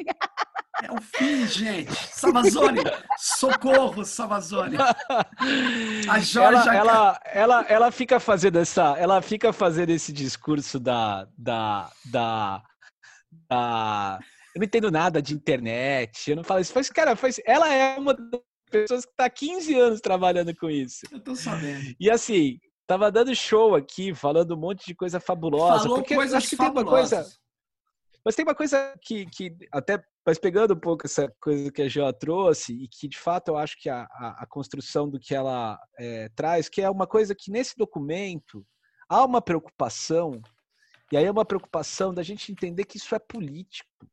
[0.83, 1.95] É o fim, gente.
[1.95, 2.81] Savazone,
[3.19, 4.77] socorro, Savazone.
[6.09, 11.29] A Jorge ela, ela, ela, ela fica fazendo essa, ela fica fazendo esse discurso da,
[11.39, 12.63] da, da,
[13.49, 14.19] da
[14.55, 16.73] eu não entendo nada de internet, eu não falo isso.
[16.75, 18.41] Mas, cara, faz, ela é uma das
[18.71, 21.01] pessoas que está há 15 anos trabalhando com isso.
[21.11, 21.95] Eu tô sabendo.
[21.99, 25.83] E assim, tava dando show aqui, falando um monte de coisa fabulosa.
[25.83, 27.11] Falou porque coisas acho que fabulosas.
[27.11, 27.45] tem uma coisa.
[28.25, 31.89] Mas tem uma coisa que, que até, mas pegando um pouco essa coisa que a
[31.89, 35.35] Geo trouxe, e que de fato eu acho que a, a, a construção do que
[35.35, 38.67] ela é, traz, que é uma coisa que nesse documento
[39.09, 40.41] há uma preocupação,
[41.13, 44.09] e aí é uma preocupação da gente entender que isso é político.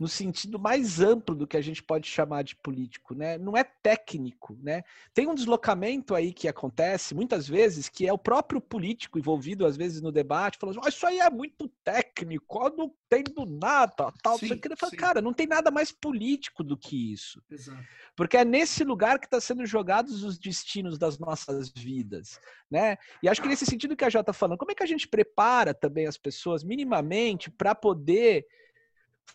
[0.00, 3.36] No sentido mais amplo do que a gente pode chamar de político, né?
[3.36, 4.82] Não é técnico, né?
[5.12, 9.76] Tem um deslocamento aí que acontece muitas vezes que é o próprio político envolvido às
[9.76, 14.38] vezes no debate falando, oh, isso aí é muito técnico, não tem do nada, tal.
[14.38, 17.84] Sim, você fala, cara, não tem nada mais político do que isso, Exato.
[18.16, 22.40] porque é nesse lugar que está sendo jogados os destinos das nossas vidas,
[22.70, 22.96] né?
[23.22, 25.06] E acho que nesse sentido que a Jota está falando, como é que a gente
[25.06, 28.46] prepara também as pessoas minimamente para poder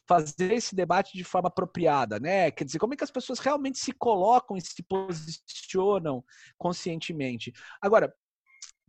[0.07, 2.51] fazer esse debate de forma apropriada, né?
[2.51, 6.23] Quer dizer, como é que as pessoas realmente se colocam e se posicionam
[6.57, 7.53] conscientemente?
[7.81, 8.13] Agora,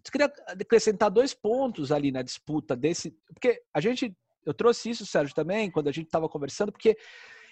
[0.05, 5.05] eu queria acrescentar dois pontos ali na disputa desse, porque a gente, eu trouxe isso,
[5.05, 6.97] Sérgio, também quando a gente estava conversando, porque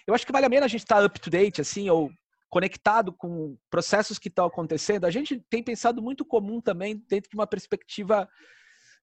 [0.07, 2.11] eu acho que vale a pena a gente estar tá up to date, assim, ou
[2.49, 5.05] conectado com processos que estão acontecendo.
[5.05, 8.29] A gente tem pensado muito comum também dentro de uma perspectiva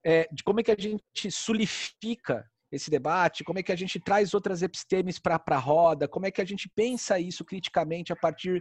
[0.04, 4.00] é, de como é que a gente sulifica esse debate, como é que a gente
[4.00, 8.16] traz outras epistemes para a roda, como é que a gente pensa isso criticamente a
[8.16, 8.60] partir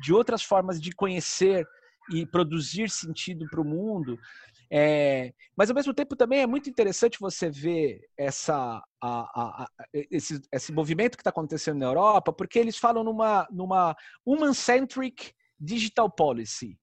[0.00, 1.64] de outras formas de conhecer
[2.10, 4.18] e produzir sentido para o mundo.
[4.74, 9.68] É, mas ao mesmo tempo também é muito interessante você ver essa, a, a, a,
[9.92, 13.94] esse, esse movimento que está acontecendo na Europa, porque eles falam numa, numa
[14.26, 16.78] human-centric digital policy.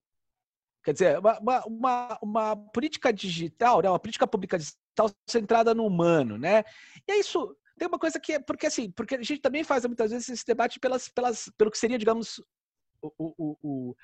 [0.84, 4.56] Quer dizer, uma, uma, uma política digital, né, uma política pública
[5.00, 6.62] tal centrada no humano, né?
[7.08, 9.86] E é isso tem uma coisa que é porque assim, porque a gente também faz
[9.86, 12.38] muitas vezes esse debate pelas, pelas pelo que seria, digamos,
[13.00, 13.96] o, o, o,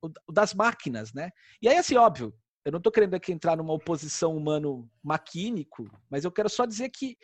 [0.00, 1.30] o das máquinas, né?
[1.60, 2.34] E aí assim, óbvio,
[2.64, 7.18] eu não estou querendo aqui entrar numa oposição humano-maquínico, mas eu quero só dizer que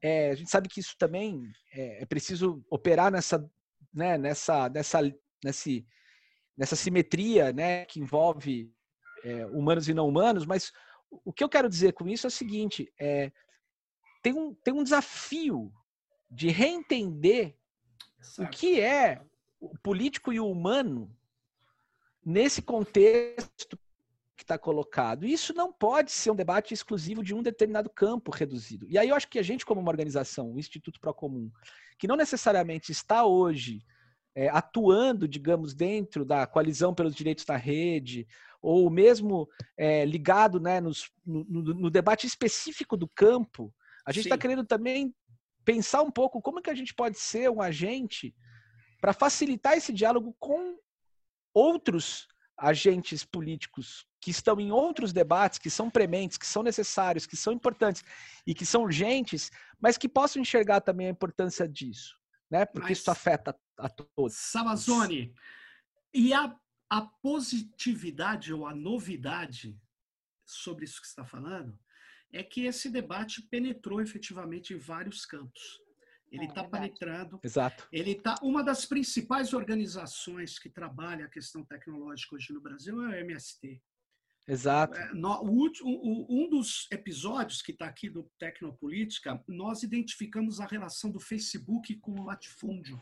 [0.00, 3.44] é, a gente sabe que isso também é, é preciso operar nessa,
[3.92, 5.00] né, nessa, nessa,
[5.44, 5.84] nesse,
[6.56, 8.72] nessa simetria, né, que envolve
[9.24, 10.70] é, humanos e não humanos, mas
[11.10, 13.32] o que eu quero dizer com isso é o seguinte: é,
[14.22, 15.72] tem, um, tem um desafio
[16.30, 17.56] de reentender
[18.38, 19.22] o que é
[19.60, 21.14] o político e o humano
[22.24, 23.78] nesse contexto
[24.36, 25.26] que está colocado.
[25.26, 28.86] Isso não pode ser um debate exclusivo de um determinado campo reduzido.
[28.88, 31.50] E aí eu acho que a gente, como uma organização, o Instituto Procomum,
[31.98, 33.82] que não necessariamente está hoje
[34.38, 38.24] é, atuando, digamos, dentro da coalizão pelos direitos na rede,
[38.62, 43.74] ou mesmo é, ligado né, nos, no, no, debate específico do campo,
[44.06, 45.12] a gente está querendo também
[45.64, 48.32] pensar um pouco como que a gente pode ser um agente
[49.00, 50.78] para facilitar esse diálogo com
[51.52, 57.36] outros agentes políticos que estão em outros debates, que são prementes, que são necessários, que
[57.36, 58.04] são importantes
[58.46, 62.18] e que são urgentes, mas que possam enxergar também a importância disso
[62.50, 62.64] né?
[62.64, 64.36] Porque Mas, isso afeta a todos.
[64.36, 65.34] Salazone,
[66.12, 66.54] e a,
[66.90, 69.78] a positividade ou a novidade
[70.44, 71.78] sobre isso que você está falando
[72.32, 75.80] é que esse debate penetrou efetivamente em vários campos.
[76.30, 77.40] Ele está é penetrando.
[77.42, 77.88] Exato.
[77.90, 78.34] Ele está.
[78.42, 83.80] Uma das principais organizações que trabalha a questão tecnológica hoje no Brasil é o MST.
[84.46, 84.98] Exato.
[84.98, 90.66] É, no, o, o, um dos episódios que está aqui do Tecnopolítica, nós identificamos a
[90.66, 93.00] relação do Facebook com o latifúndio.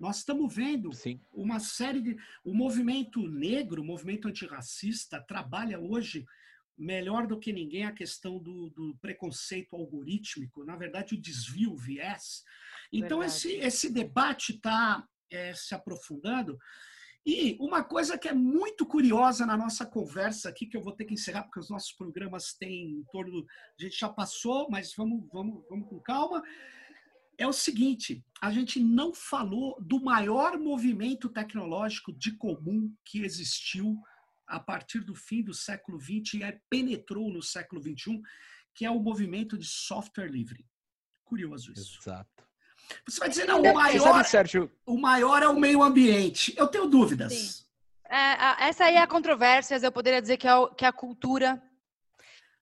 [0.00, 1.20] Nós estamos vendo Sim.
[1.30, 2.16] uma série de.
[2.42, 6.24] O movimento negro, o movimento antirracista, trabalha hoje
[6.76, 11.76] melhor do que ninguém a questão do, do preconceito algorítmico, na verdade, o desvio, o
[11.76, 12.42] viés.
[12.90, 16.58] Então, esse, esse debate está é, se aprofundando.
[17.24, 21.04] E uma coisa que é muito curiosa na nossa conversa aqui, que eu vou ter
[21.04, 23.44] que encerrar, porque os nossos programas têm em torno.
[23.78, 26.42] A gente já passou, mas vamos, vamos, vamos com calma.
[27.40, 33.98] É o seguinte: a gente não falou do maior movimento tecnológico de comum que existiu
[34.46, 38.20] a partir do fim do século XX e penetrou no século XXI,
[38.74, 40.66] que é o movimento de software livre.
[41.24, 41.98] Curioso isso.
[42.02, 42.44] Exato.
[43.06, 44.70] Você vai dizer, não, o maior, Sérgio...
[44.84, 46.52] o maior é o meio ambiente.
[46.58, 47.66] Eu tenho dúvidas.
[48.04, 49.76] É, essa aí é a controvérsia.
[49.76, 51.62] Eu poderia dizer que é, o, que é a cultura.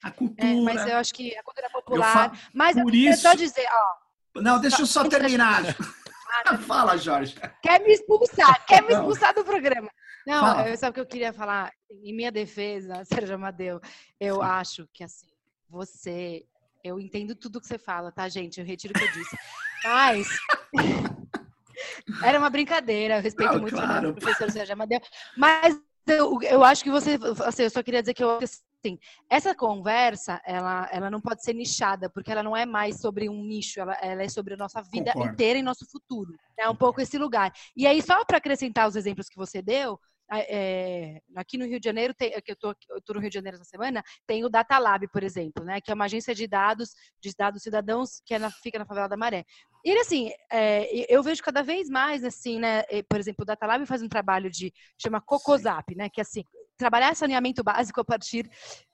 [0.02, 0.46] A cultura.
[0.46, 2.50] É, mas eu acho que a cultura popular.
[2.54, 3.22] Mas por eu isso...
[3.22, 4.07] só dizer, ó.
[4.40, 5.62] Não, deixa eu só terminar.
[6.66, 7.34] Fala, Jorge.
[7.62, 9.90] Quer me expulsar, quer me expulsar do programa.
[10.26, 10.68] Não, Fala.
[10.68, 11.72] eu, sabe o que eu queria falar?
[11.90, 13.80] Em minha defesa, Sérgio Amadeu,
[14.20, 14.42] eu Sim.
[14.42, 15.26] acho que assim,
[15.68, 16.44] você
[16.84, 18.60] eu entendo tudo que você fala, tá, gente?
[18.60, 19.36] Eu retiro o que eu disse.
[19.84, 20.28] Mas.
[22.24, 24.10] Era uma brincadeira, eu respeito Não, muito claro.
[24.10, 25.00] o professor Sérgio Amadeu.
[25.36, 27.18] Mas eu, eu acho que você.
[27.44, 28.40] Assim, eu só queria dizer que eu
[28.84, 28.98] assim,
[29.30, 33.42] essa conversa, ela, ela não pode ser nichada, porque ela não é mais sobre um
[33.44, 35.32] nicho, ela, ela é sobre a nossa vida Concordo.
[35.32, 36.34] inteira e nosso futuro.
[36.56, 37.52] É um pouco esse lugar.
[37.76, 39.98] E aí, só para acrescentar os exemplos que você deu,
[40.30, 43.64] é, aqui no Rio de Janeiro, tem, que eu tô no Rio de Janeiro essa
[43.64, 47.32] semana, tem o Data Lab, por exemplo, né, que é uma agência de dados, de
[47.36, 49.44] dados cidadãos que é na, fica na favela da Maré.
[49.84, 53.66] E ele, assim, é, eu vejo cada vez mais, assim, né, por exemplo, o Data
[53.66, 56.44] Lab faz um trabalho de, chama Cocosap, né, que é assim,
[56.78, 58.48] trabalhar saneamento básico a partir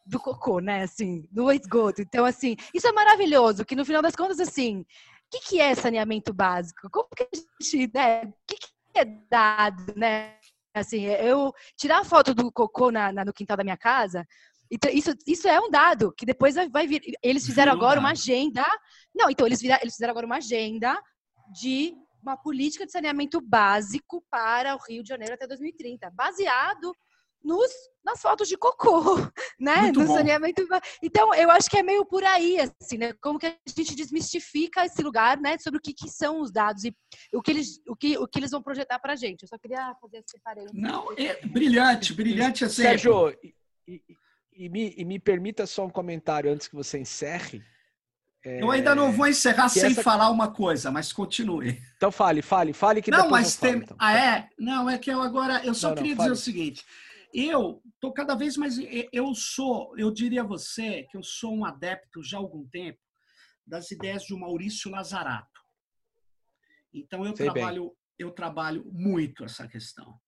[0.05, 2.03] do cocô, né, assim, do esgoto.
[2.03, 4.87] Então, assim, isso é maravilhoso, que no final das contas, assim, o
[5.30, 6.89] que, que é saneamento básico?
[6.91, 10.37] Como que a gente, né, o que, que é dado, né?
[10.74, 14.26] Assim, eu tirar a foto do cocô na, na, no quintal da minha casa,
[14.70, 17.01] então, isso, isso é um dado que depois vai vir.
[17.22, 18.64] Eles fizeram agora uma agenda.
[19.14, 21.01] Não, então eles, vira, eles fizeram agora uma agenda
[21.53, 26.93] de uma política de saneamento básico para o Rio de Janeiro até 2030, baseado
[27.45, 27.70] nos,
[28.03, 29.16] nas fotos de cocô,
[29.61, 29.82] né?
[29.82, 30.14] Muito no bom.
[30.14, 30.66] saneamento.
[31.03, 33.12] Então, eu acho que é meio por aí, assim, né?
[33.20, 35.59] Como que a gente desmistifica esse lugar, né?
[35.59, 36.97] Sobre o que, que são os dados e
[37.32, 39.42] o que eles, o que, o que eles vão projetar para a gente.
[39.42, 40.80] Eu só queria fazer esse parênteses.
[40.80, 42.82] Não, é brilhante, brilhante assim.
[42.82, 43.55] Sérgio, e,
[43.86, 44.03] e,
[44.57, 47.62] e, me, e me permita só um comentário antes que você encerre.
[48.45, 48.62] É...
[48.62, 50.03] Eu ainda não vou encerrar que sem essa...
[50.03, 51.80] falar uma coisa, mas continue.
[51.97, 53.72] Então fale, fale, fale que não, mas tem.
[53.72, 53.97] Falo, então.
[53.99, 54.49] Ah, é?
[54.59, 55.64] Não, é que eu agora.
[55.64, 56.84] Eu só não, queria não, dizer o seguinte:
[57.35, 58.76] eu estou cada vez mais.
[59.12, 63.01] Eu sou, eu diria a você que eu sou um adepto já há algum tempo
[63.66, 65.61] das ideias de Maurício Lazarato.
[66.93, 67.93] Então eu Sei trabalho, bem.
[68.20, 70.20] eu trabalho muito essa questão.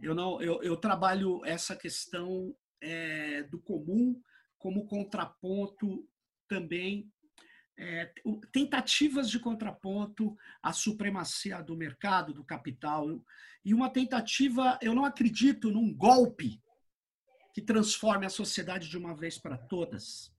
[0.00, 4.18] Eu não, eu, eu trabalho essa questão é, do comum
[4.56, 6.08] como contraponto
[6.48, 7.11] também
[7.82, 8.12] é,
[8.52, 13.20] tentativas de contraponto à supremacia do mercado, do capital,
[13.64, 16.62] e uma tentativa, eu não acredito num golpe
[17.52, 20.31] que transforme a sociedade de uma vez para todas.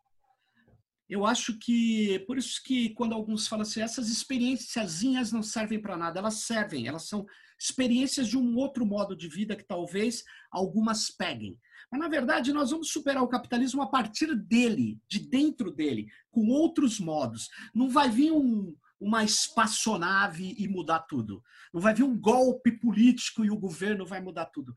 [1.14, 5.95] Eu acho que, por isso que quando alguns falam assim, essas experiênciazinhas não servem para
[5.95, 7.24] nada, elas servem, elas são
[7.59, 11.55] experiências de um outro modo de vida que talvez algumas peguem.
[11.91, 16.47] Mas, na verdade, nós vamos superar o capitalismo a partir dele, de dentro dele, com
[16.47, 17.47] outros modos.
[17.76, 21.43] Não vai vir um, uma espaçonave e mudar tudo.
[21.72, 24.74] Não vai vir um golpe político e o governo vai mudar tudo.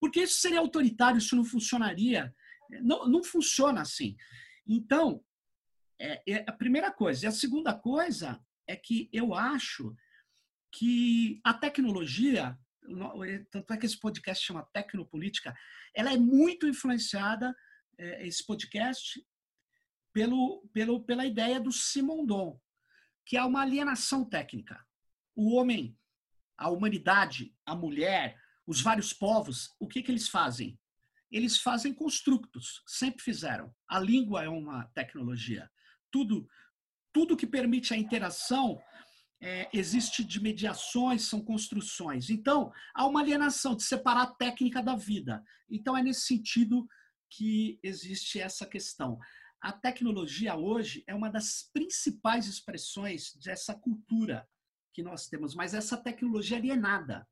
[0.00, 2.34] Porque isso seria autoritário, isso não funcionaria.
[2.80, 4.16] Não, não funciona assim.
[4.66, 5.22] Então,
[6.00, 7.24] é, é a primeira coisa.
[7.24, 9.94] E a segunda coisa é que eu acho
[10.72, 12.58] que a tecnologia
[13.50, 15.54] tanto é que esse podcast chama Tecnopolítica,
[15.94, 17.54] ela é muito influenciada,
[17.98, 19.24] é, esse podcast,
[20.12, 22.60] pelo, pelo, pela ideia do Simondon,
[23.24, 24.84] que é uma alienação técnica.
[25.34, 25.98] O homem,
[26.56, 30.78] a humanidade, a mulher, os vários povos, o que, que eles fazem?
[31.30, 33.74] Eles fazem construtos, sempre fizeram.
[33.88, 35.70] A língua é uma tecnologia.
[36.14, 36.48] Tudo,
[37.12, 38.80] tudo que permite a interação
[39.42, 42.30] é, existe de mediações, são construções.
[42.30, 45.42] Então, há uma alienação de separar a técnica da vida.
[45.68, 46.86] Então, é nesse sentido
[47.28, 49.18] que existe essa questão.
[49.60, 54.48] A tecnologia hoje é uma das principais expressões dessa cultura
[54.92, 57.26] que nós temos, mas essa tecnologia alienada.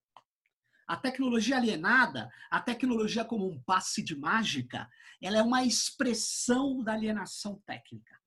[0.88, 4.90] A tecnologia alienada, a tecnologia como um passe de mágica,
[5.22, 8.21] ela é uma expressão da alienação técnica.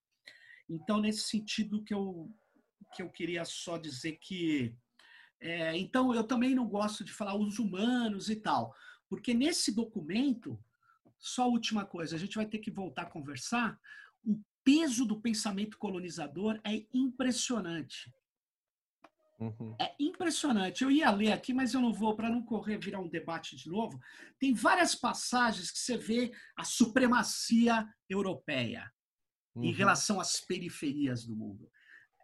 [0.70, 2.32] Então, nesse sentido que eu
[2.96, 4.76] que eu queria só dizer que.
[5.40, 8.74] É, então, eu também não gosto de falar os humanos e tal,
[9.10, 10.58] porque nesse documento,
[11.20, 13.80] só a última coisa, a gente vai ter que voltar a conversar.
[14.24, 18.12] O peso do pensamento colonizador é impressionante.
[19.38, 19.76] Uhum.
[19.80, 20.84] É impressionante.
[20.84, 23.70] Eu ia ler aqui, mas eu não vou, para não correr, virar um debate de
[23.70, 24.00] novo.
[24.40, 28.90] Tem várias passagens que você vê a supremacia europeia
[29.56, 29.64] uhum.
[29.64, 31.70] em relação às periferias do mundo.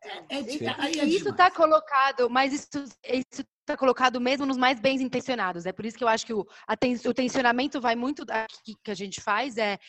[0.04, 2.70] É, é, é isso está colocado, mas isso
[3.04, 5.66] está colocado mesmo nos mais bem intencionados.
[5.66, 6.46] É por isso que eu acho que o,
[6.80, 9.80] ten, o tensionamento vai muito daqui que a gente faz é,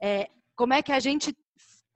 [0.00, 1.34] é como é que a gente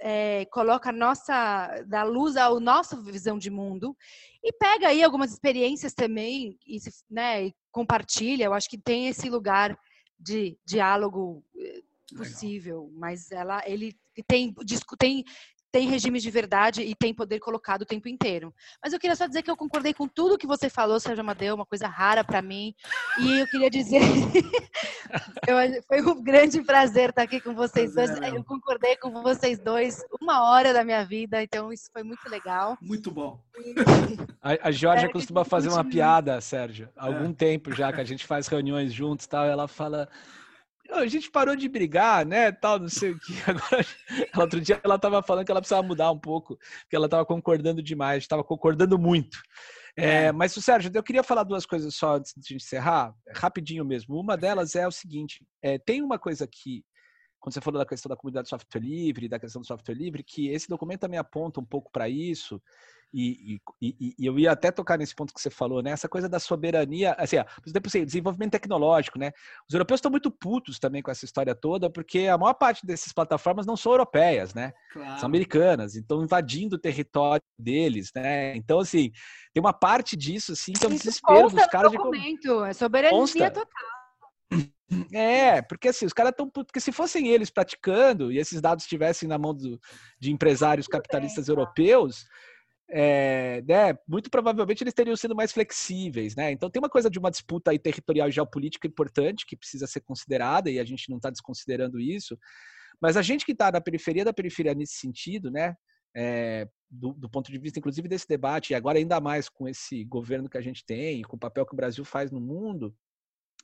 [0.01, 3.97] é, coloca a nossa, da luz à nossa visão de mundo
[4.43, 6.79] e pega aí algumas experiências também e,
[7.11, 8.45] né, e compartilha.
[8.45, 9.79] Eu acho que tem esse lugar
[10.19, 11.83] de diálogo eh,
[12.17, 12.99] possível, Legal.
[12.99, 14.55] mas ela, ele tem,
[14.99, 15.25] tem
[15.77, 18.55] tem regimes de verdade e tem poder colocado o tempo inteiro.
[18.83, 21.55] Mas eu queria só dizer que eu concordei com tudo que você falou, Sérgio Amadeu,
[21.55, 22.75] uma coisa rara para mim.
[23.21, 24.01] E eu queria dizer,
[25.87, 28.09] foi um grande prazer estar aqui com vocês dois.
[28.11, 32.79] Eu concordei com vocês dois uma hora da minha vida, então isso foi muito legal.
[32.81, 33.39] Muito bom.
[34.41, 37.35] A, a Georgia costuma fazer uma piada, Sérgio, há algum é.
[37.35, 39.45] tempo já que a gente faz reuniões juntos, tal.
[39.45, 40.09] Ela fala
[40.91, 43.33] a gente parou de brigar, né, tal, não sei o que.
[43.49, 43.87] Agora,
[44.37, 46.59] outro dia ela estava falando que ela precisava mudar um pouco,
[46.89, 49.39] que ela estava concordando demais, estava concordando muito.
[49.97, 54.19] É, mas, Sérgio, eu queria falar duas coisas só antes de encerrar, rapidinho mesmo.
[54.19, 56.85] Uma delas é o seguinte: é, tem uma coisa que,
[57.41, 60.23] quando você falou da questão da comunidade de software livre, da questão do software livre,
[60.23, 62.61] que esse documento também aponta um pouco para isso,
[63.13, 65.91] e, e, e, eu ia até tocar nesse ponto que você falou, né?
[65.91, 69.33] Essa coisa da soberania, assim, por exemplo, assim, desenvolvimento tecnológico, né?
[69.69, 73.13] Os europeus estão muito putos também com essa história toda, porque a maior parte dessas
[73.13, 74.73] plataformas não são europeias, né?
[74.93, 75.21] Claro.
[75.21, 78.55] São americanas, então invadindo o território deles, né?
[78.57, 79.11] Então, assim,
[79.55, 82.71] tem uma parte disso, assim, que é um Isso desespero dos caras documento, de.
[82.71, 83.51] É soberania consta.
[83.51, 83.97] total.
[85.13, 86.49] É, porque assim, os caras estão.
[86.49, 89.81] Porque se fossem eles praticando e esses dados estivessem na mão do,
[90.21, 92.25] de empresários capitalistas europeus,
[92.89, 96.53] é, né, muito provavelmente eles teriam sido mais flexíveis, né?
[96.53, 100.01] Então tem uma coisa de uma disputa aí territorial e geopolítica importante que precisa ser
[100.01, 102.39] considerada e a gente não está desconsiderando isso.
[103.01, 105.75] Mas a gente que está na periferia da periferia nesse sentido, né?
[106.15, 110.03] É, do, do, ponto de vista, inclusive, desse debate, e agora ainda mais com esse
[110.05, 112.95] governo que a gente tem, com o papel que o Brasil faz no mundo,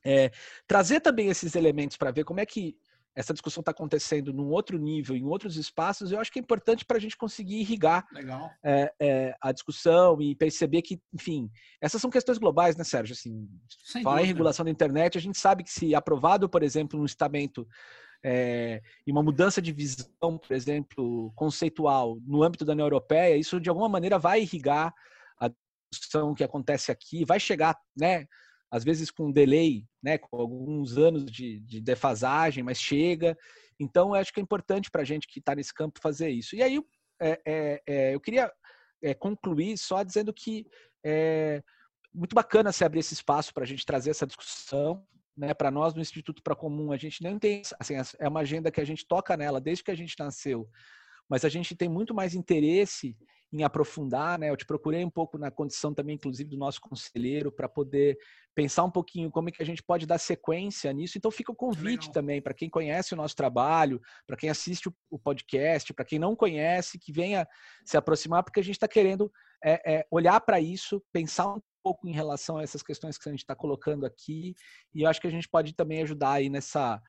[0.05, 0.31] é,
[0.67, 2.77] trazer também esses elementos para ver como é que
[3.15, 6.85] essa discussão está acontecendo num outro nível, em outros espaços, eu acho que é importante
[6.85, 8.07] para a gente conseguir irrigar
[8.65, 11.51] é, é, a discussão e perceber que, enfim,
[11.81, 13.13] essas são questões globais, né, Sérgio?
[13.13, 13.49] Assim,
[14.03, 17.67] falar em regulação da internet, a gente sabe que se aprovado, por exemplo, um estamento
[18.25, 23.61] é, e uma mudança de visão, por exemplo, conceitual no âmbito da União Europeia, isso
[23.61, 24.95] de alguma maneira vai irrigar
[25.39, 25.51] a
[25.91, 28.27] discussão que acontece aqui, vai chegar, né?
[28.73, 33.37] Às vezes com delay, né, com alguns anos de, de defasagem, mas chega.
[33.79, 36.57] Então, eu acho que é importante para a gente que está nesse campo fazer isso.
[36.57, 36.81] E aí,
[37.21, 38.51] é, é, é, eu queria
[39.03, 40.67] é, concluir só dizendo que
[41.05, 41.63] é
[42.15, 45.07] muito bacana se abrir esse espaço para a gente trazer essa discussão.
[45.37, 47.63] Né, para nós, no Instituto para Comum, a gente nem tem.
[47.79, 50.69] Assim, é uma agenda que a gente toca nela desde que a gente nasceu,
[51.29, 53.17] mas a gente tem muito mais interesse
[53.53, 54.49] em aprofundar, né?
[54.49, 58.17] Eu te procurei um pouco na condição também, inclusive, do nosso conselheiro, para poder
[58.55, 61.19] pensar um pouquinho como é que a gente pode dar sequência nisso.
[61.19, 62.13] Então fica o convite Legal.
[62.13, 66.35] também para quem conhece o nosso trabalho, para quem assiste o podcast, para quem não
[66.35, 67.47] conhece, que venha
[67.85, 69.31] se aproximar, porque a gente está querendo
[69.63, 73.33] é, é, olhar para isso, pensar um pouco em relação a essas questões que a
[73.33, 74.55] gente está colocando aqui,
[74.95, 77.03] e eu acho que a gente pode também ajudar aí nessa,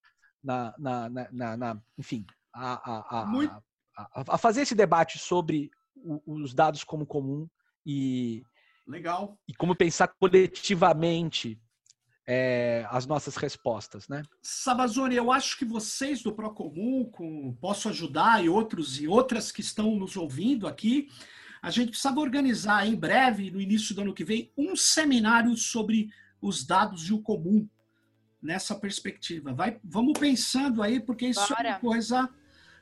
[0.43, 3.23] na, na, na, na enfim, a, a,
[3.95, 5.69] a, a fazer esse debate sobre
[6.25, 7.47] os dados como comum
[7.85, 8.43] e
[8.87, 11.59] legal e como pensar coletivamente
[12.25, 14.23] é, as nossas respostas, né?
[14.41, 19.61] Sabazone, eu acho que vocês do Procomum, com Posso Ajudar e outros e outras que
[19.61, 21.09] estão nos ouvindo aqui,
[21.61, 26.09] a gente precisava organizar em breve, no início do ano que vem, um seminário sobre
[26.41, 27.67] os dados de o comum
[28.41, 29.53] nessa perspectiva.
[29.53, 31.67] Vai, vamos pensando aí, porque isso Bora.
[31.67, 32.29] é uma coisa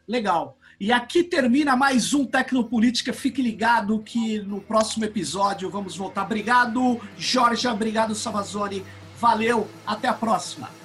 [0.08, 0.58] legal.
[0.80, 3.14] E aqui termina mais um Tecnopolítica.
[3.14, 6.24] Fique ligado que no próximo episódio vamos voltar.
[6.24, 7.68] Obrigado, Jorge.
[7.68, 8.84] Obrigado, Savazone.
[9.20, 9.68] Valeu.
[9.86, 10.81] Até a próxima.